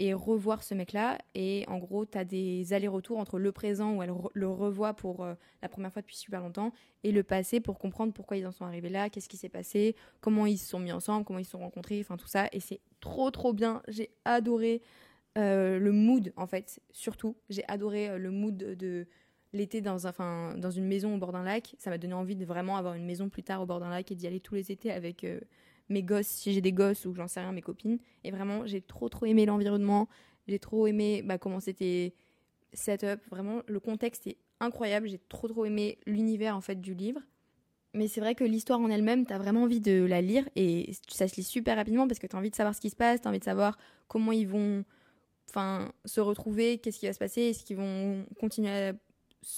et 0.00 0.14
revoir 0.14 0.62
ce 0.62 0.74
mec-là. 0.74 1.18
Et 1.34 1.64
en 1.68 1.78
gros, 1.78 2.06
tu 2.06 2.16
as 2.16 2.24
des 2.24 2.72
allers-retours 2.72 3.18
entre 3.18 3.38
le 3.38 3.52
présent 3.52 3.94
où 3.94 4.02
elle 4.02 4.12
le 4.32 4.48
revoit 4.48 4.94
pour 4.94 5.22
euh, 5.22 5.34
la 5.60 5.68
première 5.68 5.92
fois 5.92 6.00
depuis 6.00 6.16
super 6.16 6.40
longtemps 6.40 6.72
et 7.04 7.12
le 7.12 7.22
passé 7.22 7.60
pour 7.60 7.78
comprendre 7.78 8.14
pourquoi 8.14 8.38
ils 8.38 8.46
en 8.46 8.50
sont 8.50 8.64
arrivés 8.64 8.88
là, 8.88 9.10
qu'est-ce 9.10 9.28
qui 9.28 9.36
s'est 9.36 9.50
passé, 9.50 9.94
comment 10.22 10.46
ils 10.46 10.56
se 10.56 10.66
sont 10.66 10.80
mis 10.80 10.90
ensemble, 10.90 11.26
comment 11.26 11.38
ils 11.38 11.44
se 11.44 11.50
sont 11.50 11.58
rencontrés, 11.58 12.00
enfin 12.00 12.16
tout 12.16 12.26
ça. 12.26 12.48
Et 12.52 12.60
c'est 12.60 12.80
trop 13.00 13.30
trop 13.30 13.52
bien. 13.52 13.82
J'ai 13.88 14.08
adoré 14.24 14.80
euh, 15.36 15.78
le 15.78 15.92
mood 15.92 16.32
en 16.36 16.46
fait, 16.46 16.80
surtout. 16.90 17.36
J'ai 17.50 17.68
adoré 17.68 18.08
euh, 18.08 18.16
le 18.16 18.30
mood 18.30 18.56
de, 18.56 19.06
l'été 19.52 19.82
dans, 19.82 20.06
enfin, 20.06 20.56
dans 20.56 20.70
une 20.70 20.86
maison 20.86 21.14
au 21.14 21.18
bord 21.18 21.32
d'un 21.32 21.44
lac. 21.44 21.74
Ça 21.76 21.90
m'a 21.90 21.98
donné 21.98 22.14
envie 22.14 22.36
de 22.36 22.46
vraiment 22.46 22.78
avoir 22.78 22.94
une 22.94 23.04
maison 23.04 23.28
plus 23.28 23.42
tard 23.42 23.60
au 23.60 23.66
bord 23.66 23.80
d'un 23.80 23.90
lac 23.90 24.10
et 24.10 24.14
d'y 24.14 24.26
aller 24.26 24.40
tous 24.40 24.54
les 24.54 24.72
étés 24.72 24.90
avec 24.90 25.26
mes 25.90 26.02
gosses, 26.02 26.26
si 26.26 26.52
j'ai 26.52 26.60
des 26.60 26.72
gosses 26.72 27.04
ou 27.04 27.14
j'en 27.14 27.28
sais 27.28 27.40
rien, 27.40 27.52
mes 27.52 27.62
copines. 27.62 27.98
Et 28.24 28.30
vraiment, 28.30 28.66
j'ai 28.66 28.80
trop 28.80 29.08
trop 29.08 29.26
aimé 29.26 29.44
l'environnement, 29.44 30.08
j'ai 30.48 30.58
trop 30.58 30.86
aimé 30.86 31.22
bah, 31.22 31.36
comment 31.36 31.60
c'était 31.60 32.14
setup. 32.72 33.20
Vraiment, 33.30 33.62
le 33.66 33.80
contexte 33.80 34.26
est 34.26 34.38
incroyable. 34.60 35.08
J'ai 35.08 35.20
trop 35.28 35.48
trop 35.48 35.64
aimé 35.64 35.98
l'univers 36.06 36.56
en 36.56 36.60
fait 36.60 36.80
du 36.80 36.94
livre. 36.94 37.20
Mais 37.92 38.06
c'est 38.06 38.20
vrai 38.20 38.36
que 38.36 38.44
l'histoire 38.44 38.78
en 38.80 38.88
elle-même, 38.88 39.26
t'as 39.26 39.38
vraiment 39.38 39.64
envie 39.64 39.80
de 39.80 40.04
la 40.04 40.20
lire 40.20 40.48
et 40.54 40.92
ça 41.08 41.26
se 41.26 41.34
lit 41.34 41.42
super 41.42 41.76
rapidement 41.76 42.06
parce 42.06 42.20
que 42.20 42.26
t'as 42.28 42.38
envie 42.38 42.50
de 42.50 42.54
savoir 42.54 42.74
ce 42.74 42.80
qui 42.80 42.88
se 42.88 42.94
passe, 42.94 43.20
t'as 43.20 43.30
envie 43.30 43.40
de 43.40 43.44
savoir 43.44 43.76
comment 44.06 44.30
ils 44.30 44.46
vont 44.46 44.84
enfin, 45.48 45.92
se 46.04 46.20
retrouver, 46.20 46.78
qu'est-ce 46.78 47.00
qui 47.00 47.06
va 47.06 47.12
se 47.12 47.18
passer, 47.18 47.42
est-ce 47.42 47.64
qu'ils 47.64 47.78
vont 47.78 48.24
continuer 48.38 48.70
à 48.70 48.92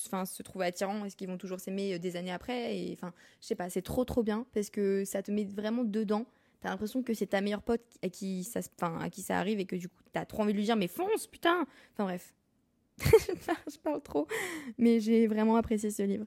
enfin 0.07 0.25
se 0.25 0.43
trouver 0.43 0.67
attirants 0.67 1.05
est-ce 1.05 1.17
qu'ils 1.17 1.29
vont 1.29 1.39
toujours 1.39 1.61
s'aimer 1.61 1.95
euh, 1.95 1.99
des 1.99 2.17
années 2.17 2.33
après 2.33 2.77
et 2.77 2.93
enfin 2.93 3.13
je 3.41 3.47
sais 3.47 3.55
pas 3.55 3.69
c'est 3.71 3.83
trop 3.83 4.05
trop 4.05 4.23
bien 4.23 4.47
parce 4.55 4.71
que 4.71 5.05
ça 5.05 5.23
te 5.23 5.31
met 5.31 5.45
vraiment 5.45 5.85
dedans 5.85 6.27
t'as 6.61 6.71
l'impression 6.71 7.03
que 7.03 7.15
c'est 7.15 7.27
ta 7.27 7.41
meilleure 7.41 7.63
pote 7.63 7.83
à 8.03 8.09
qui 8.09 8.45
ça 8.45 8.61
enfin 8.77 8.99
à 9.01 9.11
qui 9.11 9.23
ça 9.23 9.39
arrive 9.39 9.59
et 9.61 9.67
que 9.67 9.77
du 9.77 9.89
coup 9.89 10.03
t'as 10.13 10.25
trop 10.25 10.43
envie 10.43 10.53
de 10.53 10.59
lui 10.59 10.65
dire 10.65 10.77
mais 10.77 10.89
fonce 10.89 11.27
putain 11.27 11.67
enfin 11.93 12.05
bref 12.05 12.35
je 13.01 13.79
parle 13.79 14.03
trop 14.03 14.29
mais 14.79 15.01
j'ai 15.01 15.27
vraiment 15.27 15.57
apprécié 15.57 15.91
ce 15.91 16.03
livre 16.03 16.27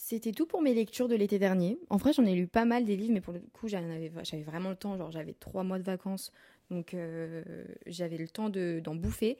c'était 0.00 0.32
tout 0.32 0.46
pour 0.46 0.62
mes 0.62 0.72
lectures 0.72 1.08
de 1.08 1.14
l'été 1.14 1.38
dernier. 1.38 1.78
En 1.90 1.98
vrai, 1.98 2.14
j'en 2.14 2.24
ai 2.24 2.34
lu 2.34 2.46
pas 2.46 2.64
mal 2.64 2.84
des 2.86 2.96
livres, 2.96 3.12
mais 3.12 3.20
pour 3.20 3.34
le 3.34 3.40
coup, 3.52 3.68
j'avais 3.68 4.10
vraiment 4.42 4.70
le 4.70 4.74
temps. 4.74 4.96
Genre, 4.96 5.10
j'avais 5.10 5.34
trois 5.34 5.62
mois 5.62 5.78
de 5.78 5.84
vacances, 5.84 6.32
donc 6.70 6.94
euh, 6.94 7.44
j'avais 7.86 8.16
le 8.16 8.26
temps 8.26 8.48
d'en 8.48 8.94
bouffer. 8.94 9.38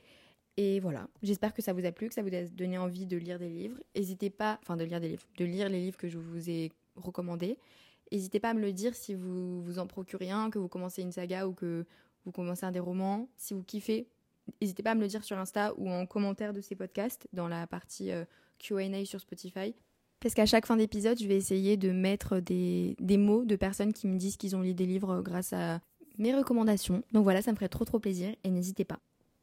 Et 0.62 0.78
voilà, 0.78 1.08
j'espère 1.22 1.54
que 1.54 1.62
ça 1.62 1.72
vous 1.72 1.86
a 1.86 1.90
plu, 1.90 2.08
que 2.08 2.14
ça 2.14 2.20
vous 2.20 2.34
a 2.34 2.42
donné 2.42 2.76
envie 2.76 3.06
de 3.06 3.16
lire 3.16 3.38
des 3.38 3.48
livres. 3.48 3.78
N'hésitez 3.96 4.28
pas, 4.28 4.58
enfin 4.60 4.76
de 4.76 4.84
lire 4.84 5.00
des 5.00 5.08
livres, 5.08 5.26
de 5.38 5.46
lire 5.46 5.70
les 5.70 5.80
livres 5.80 5.96
que 5.96 6.06
je 6.06 6.18
vous 6.18 6.50
ai 6.50 6.70
recommandés. 6.96 7.56
N'hésitez 8.12 8.40
pas 8.40 8.50
à 8.50 8.52
me 8.54 8.60
le 8.60 8.70
dire 8.70 8.94
si 8.94 9.14
vous 9.14 9.62
vous 9.62 9.78
en 9.78 9.86
procurez 9.86 10.30
un, 10.30 10.50
que 10.50 10.58
vous 10.58 10.68
commencez 10.68 11.00
une 11.00 11.12
saga 11.12 11.48
ou 11.48 11.54
que 11.54 11.86
vous 12.26 12.30
commencez 12.30 12.66
un 12.66 12.72
des 12.72 12.78
romans. 12.78 13.26
Si 13.38 13.54
vous 13.54 13.62
kiffez, 13.62 14.06
n'hésitez 14.60 14.82
pas 14.82 14.90
à 14.90 14.94
me 14.94 15.00
le 15.00 15.08
dire 15.08 15.24
sur 15.24 15.38
Insta 15.38 15.72
ou 15.78 15.88
en 15.88 16.04
commentaire 16.04 16.52
de 16.52 16.60
ces 16.60 16.74
podcasts 16.74 17.26
dans 17.32 17.48
la 17.48 17.66
partie 17.66 18.10
euh, 18.10 18.26
QA 18.58 19.06
sur 19.06 19.18
Spotify. 19.18 19.74
Parce 20.20 20.34
qu'à 20.34 20.44
chaque 20.44 20.66
fin 20.66 20.76
d'épisode, 20.76 21.18
je 21.18 21.26
vais 21.26 21.38
essayer 21.38 21.78
de 21.78 21.90
mettre 21.90 22.38
des, 22.38 22.96
des 23.00 23.16
mots 23.16 23.46
de 23.46 23.56
personnes 23.56 23.94
qui 23.94 24.06
me 24.06 24.18
disent 24.18 24.36
qu'ils 24.36 24.54
ont 24.56 24.60
lu 24.60 24.74
des 24.74 24.84
livres 24.84 25.22
grâce 25.22 25.54
à 25.54 25.80
mes 26.18 26.36
recommandations. 26.36 27.02
Donc 27.12 27.24
voilà, 27.24 27.40
ça 27.40 27.50
me 27.50 27.56
ferait 27.56 27.70
trop 27.70 27.86
trop 27.86 27.98
plaisir 27.98 28.36
et 28.44 28.50
n'hésitez 28.50 28.84
pas. 28.84 29.00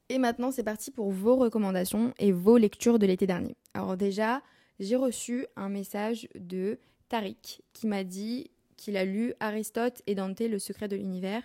Et 0.10 0.20
maintenant, 0.20 0.52
c'est 0.52 0.64
parti 0.64 0.92
pour 0.92 1.12
vos 1.12 1.36
recommandations 1.36 2.14
et 2.18 2.32
vos 2.32 2.58
lectures 2.58 2.98
de 2.98 3.06
l'été 3.06 3.28
dernier. 3.28 3.58
Alors 3.74 3.98
déjà, 3.98 4.42
j'ai 4.80 4.96
reçu 4.96 5.46
un 5.56 5.70
message 5.70 6.30
de 6.36 6.80
Tariq 7.10 7.62
qui 7.74 7.88
m'a 7.88 8.04
dit 8.04 8.50
qu'il 8.78 8.96
a 8.96 9.04
lu 9.04 9.34
Aristote 9.40 10.02
et 10.08 10.16
Dante, 10.16 10.40
Le 10.40 10.60
secret 10.60 10.88
de 10.88 10.96
l'univers 10.96 11.44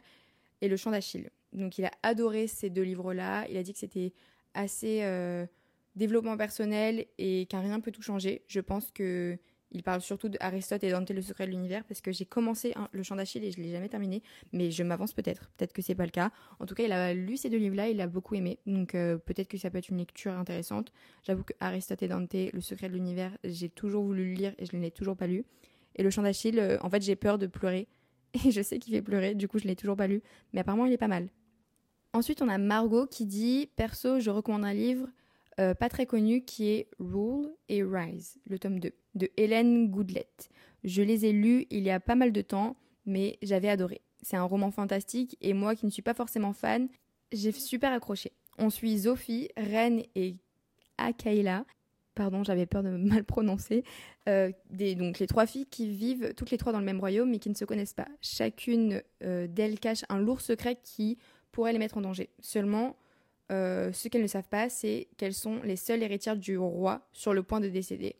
et 0.61 0.68
Le 0.68 0.77
chant 0.77 0.92
d'Achille. 0.92 1.31
Donc 1.53 1.79
il 1.79 1.85
a 1.85 1.90
adoré 2.03 2.46
ces 2.46 2.70
deux 2.70 2.83
livres-là. 2.83 3.46
Il 3.48 3.57
a 3.57 3.62
dit 3.62 3.72
que 3.72 3.79
c'était 3.79 4.12
assez 4.55 5.01
euh, 5.03 5.44
développement 5.96 6.37
personnel 6.37 7.07
et 7.18 7.46
qu'un 7.46 7.61
rien 7.61 7.81
peut 7.81 7.90
tout 7.90 8.03
changer. 8.03 8.42
Je 8.46 8.61
pense 8.61 8.90
que 8.92 9.38
il 9.72 9.82
parle 9.82 10.00
surtout 10.00 10.28
d'Aristote 10.28 10.85
et 10.85 10.90
Dante, 10.90 11.11
le 11.11 11.22
secret 11.22 11.46
de 11.46 11.50
l'univers, 11.50 11.85
parce 11.85 12.00
que 12.00 12.12
j'ai 12.12 12.24
commencé 12.24 12.74
le 12.92 13.02
chant 13.02 13.16
d'Achille 13.16 13.44
et 13.44 13.50
je 13.50 13.61
l'ai 13.61 13.70
jamais 13.70 13.88
terminé, 13.88 14.22
mais 14.52 14.70
je 14.70 14.82
m'avance 14.82 15.12
peut-être. 15.12 15.50
Peut-être 15.56 15.72
que 15.72 15.82
c'est 15.82 15.94
pas 15.94 16.04
le 16.04 16.11
cas. 16.11 16.30
En 16.61 16.66
tout 16.66 16.74
cas, 16.74 16.85
il 16.85 16.92
a 16.92 17.14
lu 17.14 17.37
ces 17.37 17.50
deux 17.50 17.56
livres-là, 17.56 17.88
il 17.88 18.00
a 18.00 18.06
beaucoup 18.06 18.35
aimé, 18.35 18.58
donc 18.66 18.94
euh, 18.94 19.16
peut-être 19.18 19.48
que 19.48 19.58
ça 19.58 19.70
peut 19.70 19.78
être 19.78 19.88
une 19.88 19.98
lecture 19.98 20.32
intéressante. 20.32 20.92
J'avoue 21.24 21.42
que 21.42 21.54
Aristote 21.61 22.02
et 22.02 22.08
Dante, 22.08 22.35
le 22.52 22.61
secret 22.61 22.88
de 22.88 22.94
l'univers, 22.94 23.32
j'ai 23.44 23.68
toujours 23.68 24.04
voulu 24.04 24.24
le 24.24 24.32
lire 24.35 24.54
et 24.58 24.66
je 24.66 24.76
ne 24.76 24.82
l'ai 24.82 24.90
toujours 24.90 25.16
pas 25.16 25.26
lu. 25.26 25.44
Et 25.96 26.02
le 26.02 26.11
chant 26.11 26.22
d'Achille, 26.22 26.58
euh, 26.58 26.78
en 26.82 26.90
fait, 26.90 27.02
j'ai 27.02 27.16
peur 27.16 27.38
de 27.38 27.46
pleurer. 27.46 27.88
Et 28.46 28.50
je 28.50 28.62
sais 28.62 28.78
qu'il 28.78 28.94
fait 28.94 29.02
pleurer, 29.02 29.35
du 29.35 29.46
coup, 29.46 29.58
je 29.58 29.66
l'ai 29.66 29.76
toujours 29.76 29.96
pas 29.96 30.06
lu. 30.06 30.22
Mais 30.54 30.61
apparemment, 30.61 30.87
il 30.87 30.92
est 30.94 30.98
pas 30.98 31.08
mal. 31.08 31.28
Ensuite, 32.14 32.40
on 32.40 32.48
a 32.48 32.56
Margot 32.56 33.06
qui 33.06 33.26
dit 33.26 33.68
Perso, 33.76 34.20
je 34.20 34.30
recommande 34.30 34.64
un 34.64 34.72
livre 34.72 35.06
euh, 35.61 35.74
pas 35.74 35.90
très 35.90 36.06
connu 36.06 36.42
qui 36.44 36.70
est 36.70 36.88
Rule 36.98 37.54
et 37.68 37.82
Rise, 37.82 38.38
le 38.46 38.58
tome 38.58 38.80
2, 38.80 38.90
de 39.14 39.31
Hélène 39.37 39.90
Goodlet. 39.90 40.29
Je 40.85 41.03
les 41.03 41.27
ai 41.27 41.33
lus 41.33 41.66
il 41.70 41.83
y 41.85 41.90
a 41.90 42.01
pas 42.01 42.14
mal 42.14 42.33
de 42.33 42.42
temps, 42.42 42.77
mais 43.07 43.38
j'avais 43.42 43.68
adoré. 43.68 44.01
C'est 44.22 44.37
un 44.37 44.44
roman 44.44 44.70
fantastique 44.70 45.37
et 45.40 45.53
moi 45.55 45.75
qui 45.75 45.87
ne 45.87 45.90
suis 45.90 46.03
pas 46.03 46.14
forcément 46.14 46.53
fan, 46.53 46.88
j'ai 47.33 47.53
super 47.53 47.92
accroché. 47.92 48.33
On 48.59 48.70
suit 48.70 49.01
Sophie, 49.01 49.48
Ren 49.57 50.03
et 50.14 50.37
Akaila. 50.98 51.64
Pardon, 52.14 52.44
j'avais 52.44 52.66
peur 52.66 52.83
de 52.83 52.90
mal 52.96 53.25
prononcer. 53.25 53.85
Euh, 54.29 54.53
des, 54.70 54.94
donc 54.94 55.18
les 55.18 55.27
trois 55.27 55.46
filles 55.46 55.66
qui 55.66 55.88
vivent 55.88 56.35
toutes 56.37 56.51
les 56.51 56.59
trois 56.59 56.72
dans 56.72 56.79
le 56.79 56.85
même 56.85 57.01
royaume 57.01 57.31
mais 57.31 57.38
qui 57.38 57.48
ne 57.48 57.55
se 57.55 57.64
connaissent 57.64 57.94
pas. 57.94 58.09
Chacune 58.20 59.03
euh, 59.25 59.46
d'elles 59.46 59.81
cache 59.81 60.05
un 60.09 60.18
lourd 60.18 60.40
secret 60.40 60.79
qui 60.83 61.18
pourrait 61.51 61.72
les 61.72 61.79
mettre 61.79 61.98
en 61.98 62.03
danger. 62.03 62.31
Seulement, 62.40 62.96
euh, 63.51 63.92
ce 63.92 64.09
qu'elles 64.09 64.22
ne 64.22 64.27
savent 64.27 64.48
pas, 64.48 64.68
c'est 64.68 65.09
qu'elles 65.16 65.35
sont 65.35 65.61
les 65.62 65.77
seules 65.77 66.03
héritières 66.03 66.37
du 66.37 66.57
roi 66.57 67.07
sur 67.12 67.35
le 67.35 67.42
point 67.42 67.61
de 67.61 67.68
décéder. 67.68 68.16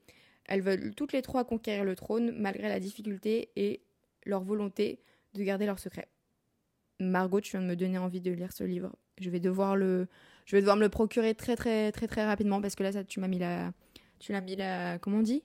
Elles 0.52 0.60
veulent 0.60 0.94
toutes 0.94 1.14
les 1.14 1.22
trois 1.22 1.46
conquérir 1.46 1.82
le 1.82 1.96
trône 1.96 2.30
malgré 2.36 2.68
la 2.68 2.78
difficulté 2.78 3.48
et 3.56 3.80
leur 4.26 4.44
volonté 4.44 5.00
de 5.32 5.42
garder 5.42 5.64
leur 5.64 5.78
secret. 5.78 6.08
Margot, 7.00 7.40
tu 7.40 7.52
viens 7.52 7.62
de 7.62 7.66
me 7.66 7.74
donner 7.74 7.96
envie 7.96 8.20
de 8.20 8.30
lire 8.30 8.52
ce 8.52 8.62
livre. 8.62 8.94
Je 9.18 9.30
vais 9.30 9.40
devoir 9.40 9.76
le, 9.76 10.08
je 10.44 10.54
vais 10.54 10.60
devoir 10.60 10.76
me 10.76 10.82
le 10.82 10.90
procurer 10.90 11.34
très 11.34 11.56
très 11.56 11.90
très 11.90 12.06
très 12.06 12.26
rapidement 12.26 12.60
parce 12.60 12.74
que 12.74 12.82
là, 12.82 12.92
ça, 12.92 13.02
tu 13.02 13.18
m'as 13.18 13.28
mis 13.28 13.38
la, 13.38 13.72
tu 14.18 14.32
l'as 14.32 14.42
mis 14.42 14.54
la, 14.54 14.98
comment 14.98 15.20
on 15.20 15.22
dit? 15.22 15.42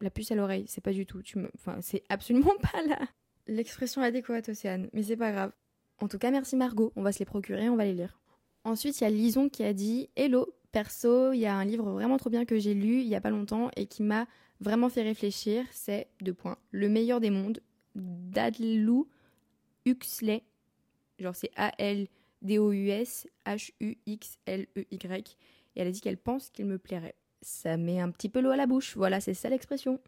La 0.00 0.10
puce 0.10 0.30
à 0.30 0.36
l'oreille. 0.36 0.66
C'est 0.68 0.80
pas 0.80 0.92
du 0.92 1.04
tout. 1.04 1.20
Tu 1.20 1.38
me, 1.38 1.50
enfin, 1.56 1.80
c'est 1.82 2.04
absolument 2.08 2.54
pas 2.72 2.82
là. 2.86 3.00
L'expression 3.48 4.00
adéquate, 4.00 4.48
Océane. 4.48 4.88
Mais 4.92 5.02
c'est 5.02 5.16
pas 5.16 5.32
grave. 5.32 5.50
En 5.98 6.06
tout 6.06 6.18
cas, 6.18 6.30
merci 6.30 6.54
Margot. 6.54 6.92
On 6.94 7.02
va 7.02 7.10
se 7.10 7.18
les 7.18 7.24
procurer, 7.24 7.68
on 7.68 7.74
va 7.74 7.84
les 7.84 7.94
lire. 7.94 8.20
Ensuite, 8.62 9.00
il 9.00 9.04
y 9.04 9.06
a 9.08 9.10
Lison 9.10 9.48
qui 9.48 9.64
a 9.64 9.72
dit 9.72 10.08
Hello, 10.14 10.46
perso, 10.72 11.32
il 11.32 11.40
y 11.40 11.46
a 11.46 11.54
un 11.54 11.64
livre 11.64 11.90
vraiment 11.90 12.16
trop 12.16 12.30
bien 12.30 12.44
que 12.44 12.58
j'ai 12.58 12.74
lu 12.74 13.00
il 13.00 13.06
y 13.08 13.14
a 13.14 13.20
pas 13.20 13.30
longtemps 13.30 13.70
et 13.76 13.86
qui 13.86 14.02
m'a 14.02 14.26
vraiment 14.60 14.88
fait 14.88 15.02
réfléchir. 15.02 15.64
C'est 15.70 16.08
deux 16.20 16.34
points. 16.34 16.58
Le 16.70 16.88
meilleur 16.88 17.20
des 17.20 17.30
mondes 17.30 17.60
d'Adlou 17.94 19.08
Huxley. 19.84 20.42
Genre 21.18 21.34
c'est 21.34 21.50
A-L-D-O-U-S 21.56 23.26
H-U-X-L-E-Y. 23.46 25.36
Et 25.76 25.80
elle 25.80 25.88
a 25.88 25.90
dit 25.90 26.00
qu'elle 26.00 26.18
pense 26.18 26.50
qu'il 26.50 26.66
me 26.66 26.78
plairait. 26.78 27.14
Ça 27.42 27.76
met 27.76 28.00
un 28.00 28.10
petit 28.10 28.28
peu 28.28 28.40
l'eau 28.40 28.50
à 28.50 28.56
la 28.56 28.66
bouche. 28.66 28.96
Voilà, 28.96 29.20
c'est 29.20 29.34
ça 29.34 29.48
l'expression. 29.48 30.00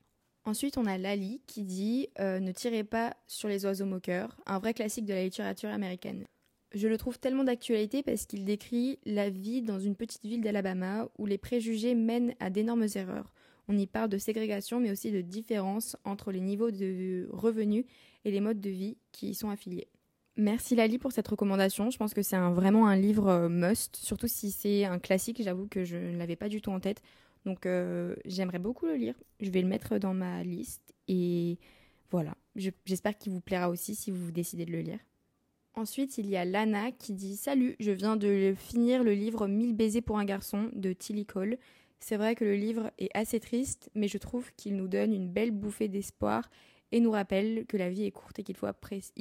Ensuite, 0.44 0.76
on 0.76 0.86
a 0.86 0.98
Lali 0.98 1.40
qui 1.46 1.62
dit 1.62 2.08
euh, 2.18 2.40
Ne 2.40 2.52
tirez 2.52 2.84
pas 2.84 3.16
sur 3.26 3.48
les 3.48 3.64
oiseaux 3.64 3.86
moqueurs, 3.86 4.36
un 4.46 4.58
vrai 4.58 4.74
classique 4.74 5.04
de 5.04 5.14
la 5.14 5.22
littérature 5.22 5.70
américaine. 5.70 6.26
Je 6.74 6.88
le 6.88 6.96
trouve 6.96 7.18
tellement 7.18 7.44
d'actualité 7.44 8.02
parce 8.02 8.24
qu'il 8.24 8.44
décrit 8.44 8.98
la 9.04 9.28
vie 9.28 9.60
dans 9.60 9.78
une 9.78 9.94
petite 9.94 10.24
ville 10.24 10.40
d'Alabama 10.40 11.08
où 11.18 11.26
les 11.26 11.38
préjugés 11.38 11.94
mènent 11.94 12.34
à 12.40 12.48
d'énormes 12.48 12.86
erreurs. 12.94 13.32
On 13.68 13.76
y 13.76 13.86
parle 13.86 14.08
de 14.08 14.18
ségrégation 14.18 14.80
mais 14.80 14.90
aussi 14.90 15.12
de 15.12 15.20
différence 15.20 15.96
entre 16.04 16.32
les 16.32 16.40
niveaux 16.40 16.70
de 16.70 17.28
revenus 17.30 17.84
et 18.24 18.30
les 18.30 18.40
modes 18.40 18.60
de 18.60 18.70
vie 18.70 18.96
qui 19.12 19.30
y 19.30 19.34
sont 19.34 19.50
affiliés. 19.50 19.88
Merci 20.36 20.74
Lali 20.74 20.98
pour 20.98 21.12
cette 21.12 21.28
recommandation. 21.28 21.90
Je 21.90 21.98
pense 21.98 22.14
que 22.14 22.22
c'est 22.22 22.38
vraiment 22.38 22.86
un 22.86 22.96
livre 22.96 23.28
euh, 23.28 23.48
must, 23.50 23.96
surtout 23.96 24.28
si 24.28 24.50
c'est 24.50 24.86
un 24.86 24.98
classique. 24.98 25.42
J'avoue 25.42 25.66
que 25.66 25.84
je 25.84 25.96
ne 25.96 26.16
l'avais 26.16 26.36
pas 26.36 26.48
du 26.48 26.62
tout 26.62 26.70
en 26.70 26.80
tête. 26.80 27.02
Donc 27.44 27.66
euh, 27.66 28.16
j'aimerais 28.24 28.58
beaucoup 28.58 28.86
le 28.86 28.94
lire. 28.94 29.14
Je 29.40 29.50
vais 29.50 29.60
le 29.60 29.68
mettre 29.68 29.98
dans 29.98 30.14
ma 30.14 30.42
liste 30.42 30.94
et 31.06 31.58
voilà. 32.10 32.34
J'espère 32.56 33.18
qu'il 33.18 33.32
vous 33.32 33.40
plaira 33.40 33.68
aussi 33.68 33.94
si 33.94 34.10
vous 34.10 34.30
décidez 34.30 34.64
de 34.64 34.72
le 34.72 34.80
lire. 34.80 34.98
Ensuite, 35.74 36.18
il 36.18 36.28
y 36.28 36.36
a 36.36 36.44
Lana 36.44 36.92
qui 36.92 37.14
dit 37.14 37.36
Salut, 37.36 37.76
je 37.80 37.92
viens 37.92 38.16
de 38.16 38.54
finir 38.56 39.02
le 39.02 39.14
livre 39.14 39.46
1000 39.46 39.74
baisers 39.74 40.02
pour 40.02 40.18
un 40.18 40.24
garçon 40.24 40.70
de 40.74 40.92
Tilly 40.92 41.24
Cole. 41.24 41.56
C'est 41.98 42.16
vrai 42.16 42.34
que 42.34 42.44
le 42.44 42.56
livre 42.56 42.90
est 42.98 43.08
assez 43.14 43.40
triste, 43.40 43.90
mais 43.94 44.06
je 44.06 44.18
trouve 44.18 44.50
qu'il 44.56 44.76
nous 44.76 44.88
donne 44.88 45.14
une 45.14 45.28
belle 45.28 45.50
bouffée 45.50 45.88
d'espoir 45.88 46.50
et 46.90 47.00
nous 47.00 47.10
rappelle 47.10 47.64
que 47.66 47.78
la 47.78 47.88
vie 47.88 48.04
est 48.04 48.10
courte 48.10 48.38
et 48.38 48.42
qu'il 48.42 48.56
faut, 48.56 48.66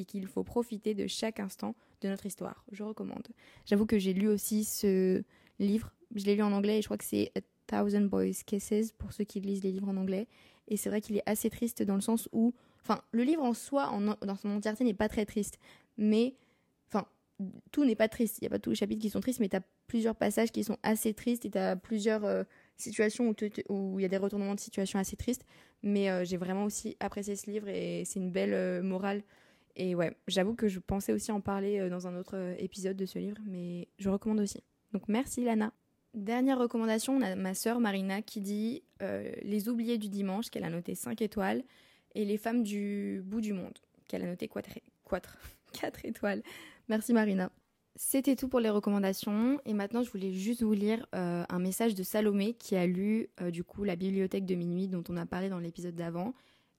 qu'il 0.07 0.27
faut 0.27 0.43
profiter 0.43 0.93
de 0.93 1.07
chaque 1.07 1.39
instant 1.39 1.73
de 2.01 2.09
notre 2.09 2.25
histoire. 2.25 2.65
Je 2.73 2.83
recommande. 2.83 3.27
J'avoue 3.65 3.85
que 3.85 3.97
j'ai 3.97 4.13
lu 4.13 4.27
aussi 4.27 4.65
ce 4.65 5.23
livre. 5.59 5.93
Je 6.15 6.25
l'ai 6.25 6.35
lu 6.35 6.43
en 6.43 6.51
anglais 6.51 6.79
et 6.79 6.81
je 6.81 6.87
crois 6.87 6.97
que 6.97 7.05
c'est 7.05 7.31
A 7.37 7.41
Thousand 7.67 8.01
Boys 8.01 8.43
Kisses 8.45 8.91
pour 8.97 9.13
ceux 9.13 9.23
qui 9.23 9.39
lisent 9.39 9.63
les 9.63 9.71
livres 9.71 9.87
en 9.87 9.95
anglais. 9.95 10.27
Et 10.67 10.75
c'est 10.75 10.89
vrai 10.89 10.99
qu'il 10.99 11.15
est 11.15 11.23
assez 11.25 11.49
triste 11.49 11.81
dans 11.83 11.95
le 11.95 12.01
sens 12.01 12.27
où, 12.33 12.53
enfin, 12.83 13.01
le 13.11 13.23
livre 13.23 13.43
en 13.43 13.53
soi, 13.53 13.91
dans 14.21 14.35
son 14.35 14.49
entièreté, 14.49 14.83
n'est 14.83 14.93
pas 14.93 15.09
très 15.09 15.25
triste, 15.25 15.59
mais, 15.97 16.35
enfin, 16.87 17.05
tout 17.71 17.85
n'est 17.85 17.95
pas 17.95 18.07
triste. 18.07 18.39
Il 18.39 18.43
n'y 18.43 18.47
a 18.47 18.49
pas 18.49 18.59
tous 18.59 18.71
les 18.71 18.75
chapitres 18.75 19.01
qui 19.01 19.09
sont 19.09 19.19
tristes, 19.19 19.39
mais 19.39 19.49
tu 19.49 19.55
as 19.55 19.61
plusieurs 19.87 20.15
passages 20.15 20.51
qui 20.51 20.63
sont 20.63 20.77
assez 20.83 21.13
tristes 21.13 21.45
et 21.45 21.51
tu 21.51 21.57
as 21.57 21.75
plusieurs 21.75 22.23
euh, 22.23 22.43
situations 22.77 23.35
où 23.69 23.99
il 23.99 24.01
y 24.01 24.05
a 24.05 24.07
des 24.09 24.17
retournements 24.17 24.55
de 24.55 24.59
situation 24.59 24.99
assez 24.99 25.15
tristes. 25.15 25.45
Mais 25.83 26.09
euh, 26.09 26.23
j'ai 26.23 26.37
vraiment 26.37 26.65
aussi 26.65 26.95
apprécié 26.99 27.35
ce 27.35 27.49
livre 27.49 27.67
et 27.67 28.03
c'est 28.05 28.19
une 28.19 28.31
belle 28.31 28.53
euh, 28.53 28.81
morale. 28.81 29.21
Et 29.75 29.95
ouais, 29.95 30.15
j'avoue 30.27 30.53
que 30.53 30.67
je 30.67 30.79
pensais 30.79 31.13
aussi 31.13 31.31
en 31.31 31.41
parler 31.41 31.89
dans 31.89 32.07
un 32.07 32.15
autre 32.17 32.55
épisode 32.57 32.97
de 32.97 33.05
ce 33.05 33.19
livre, 33.19 33.37
mais 33.45 33.87
je 33.99 34.09
recommande 34.09 34.41
aussi. 34.41 34.61
Donc 34.91 35.07
merci 35.07 35.45
Lana. 35.45 35.71
Dernière 36.13 36.59
recommandation, 36.59 37.15
on 37.15 37.21
a 37.21 37.35
ma 37.37 37.53
sœur 37.53 37.79
Marina 37.79 38.21
qui 38.21 38.41
dit 38.41 38.83
Les 38.99 39.69
oubliés 39.69 39.97
du 39.97 40.09
dimanche, 40.09 40.49
qu'elle 40.49 40.65
a 40.65 40.69
noté 40.69 40.93
5 40.93 41.21
étoiles, 41.21 41.63
et 42.15 42.25
Les 42.25 42.37
femmes 42.37 42.63
du 42.63 43.21
bout 43.25 43.41
du 43.41 43.53
monde, 43.53 43.77
qu'elle 44.07 44.23
a 44.23 44.27
noté 44.27 44.47
4, 44.47 44.69
4, 45.09 45.37
4 45.73 46.05
étoiles. 46.05 46.43
Merci 46.89 47.13
Marina. 47.13 47.51
C'était 47.95 48.35
tout 48.35 48.47
pour 48.47 48.61
les 48.61 48.69
recommandations 48.69 49.59
et 49.65 49.73
maintenant 49.73 50.01
je 50.01 50.09
voulais 50.09 50.31
juste 50.31 50.63
vous 50.63 50.73
lire 50.73 51.05
euh, 51.13 51.43
un 51.47 51.59
message 51.59 51.93
de 51.93 52.03
Salomé 52.03 52.53
qui 52.53 52.75
a 52.75 52.87
lu 52.87 53.27
euh, 53.41 53.51
du 53.51 53.65
coup 53.65 53.83
la 53.83 53.97
bibliothèque 53.97 54.45
de 54.45 54.55
minuit 54.55 54.87
dont 54.87 55.03
on 55.09 55.17
a 55.17 55.25
parlé 55.25 55.49
dans 55.49 55.59
l'épisode 55.59 55.95
d'avant 55.95 56.33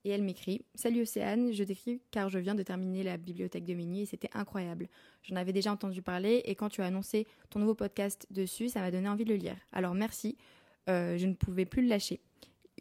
et 0.05 0.11
elle 0.11 0.23
m'écrit 0.23 0.64
Salut 0.75 1.03
Océane, 1.03 1.53
je 1.53 1.64
t'écris 1.64 2.01
car 2.11 2.31
je 2.31 2.38
viens 2.38 2.55
de 2.55 2.62
terminer 2.62 3.03
la 3.03 3.18
bibliothèque 3.18 3.64
de 3.64 3.75
minuit 3.75 4.01
et 4.01 4.07
c'était 4.07 4.31
incroyable. 4.33 4.88
J'en 5.23 5.37
avais 5.37 5.53
déjà 5.53 5.71
entendu 5.71 6.01
parler 6.01 6.42
et 6.47 6.55
quand 6.55 6.71
tu 6.71 6.81
as 6.81 6.87
annoncé 6.87 7.27
ton 7.51 7.59
nouveau 7.59 7.75
podcast 7.75 8.27
dessus, 8.31 8.71
ça 8.71 8.81
m'a 8.81 8.90
donné 8.90 9.09
envie 9.09 9.25
de 9.25 9.31
le 9.31 9.37
lire. 9.37 9.57
Alors 9.71 9.95
merci, 9.95 10.38
euh, 10.88 11.18
je 11.18 11.27
ne 11.27 11.35
pouvais 11.35 11.66
plus 11.66 11.83
le 11.83 11.88
lâcher. 11.88 12.21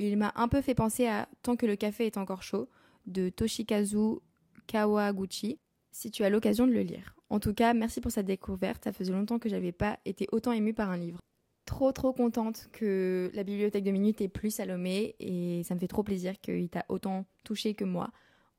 Il 0.03 0.17
m'a 0.17 0.31
un 0.35 0.47
peu 0.47 0.61
fait 0.61 0.73
penser 0.73 1.05
à 1.05 1.29
Tant 1.43 1.55
que 1.55 1.67
le 1.67 1.75
café 1.75 2.07
est 2.07 2.17
encore 2.17 2.41
chaud 2.41 2.67
de 3.05 3.29
Toshikazu 3.29 4.17
Kawaguchi 4.65 5.59
si 5.91 6.09
tu 6.09 6.23
as 6.23 6.31
l'occasion 6.31 6.65
de 6.65 6.71
le 6.71 6.81
lire. 6.81 7.15
En 7.29 7.39
tout 7.39 7.53
cas, 7.53 7.75
merci 7.75 8.01
pour 8.01 8.11
cette 8.11 8.25
découverte. 8.25 8.83
Ça 8.83 8.93
faisait 8.93 9.11
longtemps 9.11 9.37
que 9.37 9.47
j'avais 9.47 9.71
pas 9.71 9.99
été 10.05 10.27
autant 10.31 10.53
émue 10.53 10.73
par 10.73 10.89
un 10.89 10.97
livre. 10.97 11.19
Trop 11.67 11.91
trop 11.91 12.13
contente 12.13 12.67
que 12.71 13.29
la 13.35 13.43
bibliothèque 13.43 13.83
de 13.83 13.91
minutes 13.91 14.21
ait 14.21 14.27
plus 14.27 14.49
Salomé 14.49 15.15
et 15.19 15.61
ça 15.63 15.75
me 15.75 15.79
fait 15.79 15.87
trop 15.87 16.01
plaisir 16.01 16.39
qu'il 16.41 16.67
t'a 16.69 16.83
autant 16.89 17.27
touché 17.43 17.75
que 17.75 17.85
moi. 17.85 18.09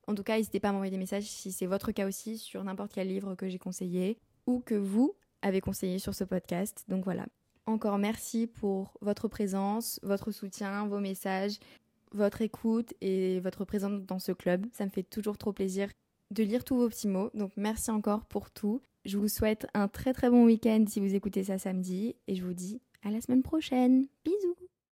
En 0.07 0.15
tout 0.15 0.23
cas, 0.23 0.37
n'hésitez 0.37 0.61
pas 0.61 0.69
à 0.69 0.71
m'envoyer 0.71 0.91
des 0.91 0.97
messages 0.97 1.25
si 1.25 1.51
c'est 1.51 1.65
votre 1.65 1.91
cas 1.91 2.07
aussi 2.07 2.37
sur 2.37 2.63
n'importe 2.63 2.93
quel 2.93 3.09
livre 3.09 3.35
que 3.35 3.49
j'ai 3.49 3.59
conseillé 3.59 4.17
ou 4.47 4.61
que 4.61 4.75
vous 4.75 5.13
avez 5.41 5.59
conseillé 5.59 5.99
sur 5.99 6.15
ce 6.15 6.23
podcast. 6.23 6.85
Donc 6.87 7.03
voilà. 7.03 7.25
Encore 7.65 7.97
merci 7.97 8.47
pour 8.47 8.97
votre 9.01 9.27
présence, 9.27 9.99
votre 10.03 10.31
soutien, 10.31 10.87
vos 10.87 10.99
messages, 10.99 11.59
votre 12.11 12.41
écoute 12.41 12.93
et 13.01 13.39
votre 13.39 13.65
présence 13.65 14.01
dans 14.01 14.19
ce 14.19 14.31
club. 14.31 14.65
Ça 14.73 14.85
me 14.85 14.89
fait 14.89 15.03
toujours 15.03 15.37
trop 15.37 15.53
plaisir 15.53 15.89
de 16.31 16.43
lire 16.43 16.63
tous 16.63 16.75
vos 16.75 16.89
petits 16.89 17.07
mots. 17.07 17.29
Donc 17.33 17.51
merci 17.55 17.91
encore 17.91 18.25
pour 18.25 18.51
tout. 18.51 18.81
Je 19.05 19.17
vous 19.17 19.27
souhaite 19.27 19.67
un 19.73 19.87
très 19.87 20.13
très 20.13 20.29
bon 20.29 20.45
week-end 20.45 20.85
si 20.87 20.99
vous 20.99 21.15
écoutez 21.15 21.43
ça 21.43 21.57
samedi 21.57 22.15
et 22.27 22.35
je 22.35 22.43
vous 22.43 22.53
dis 22.53 22.81
à 23.03 23.11
la 23.11 23.21
semaine 23.21 23.43
prochaine. 23.43 24.07
Bisous 24.23 24.55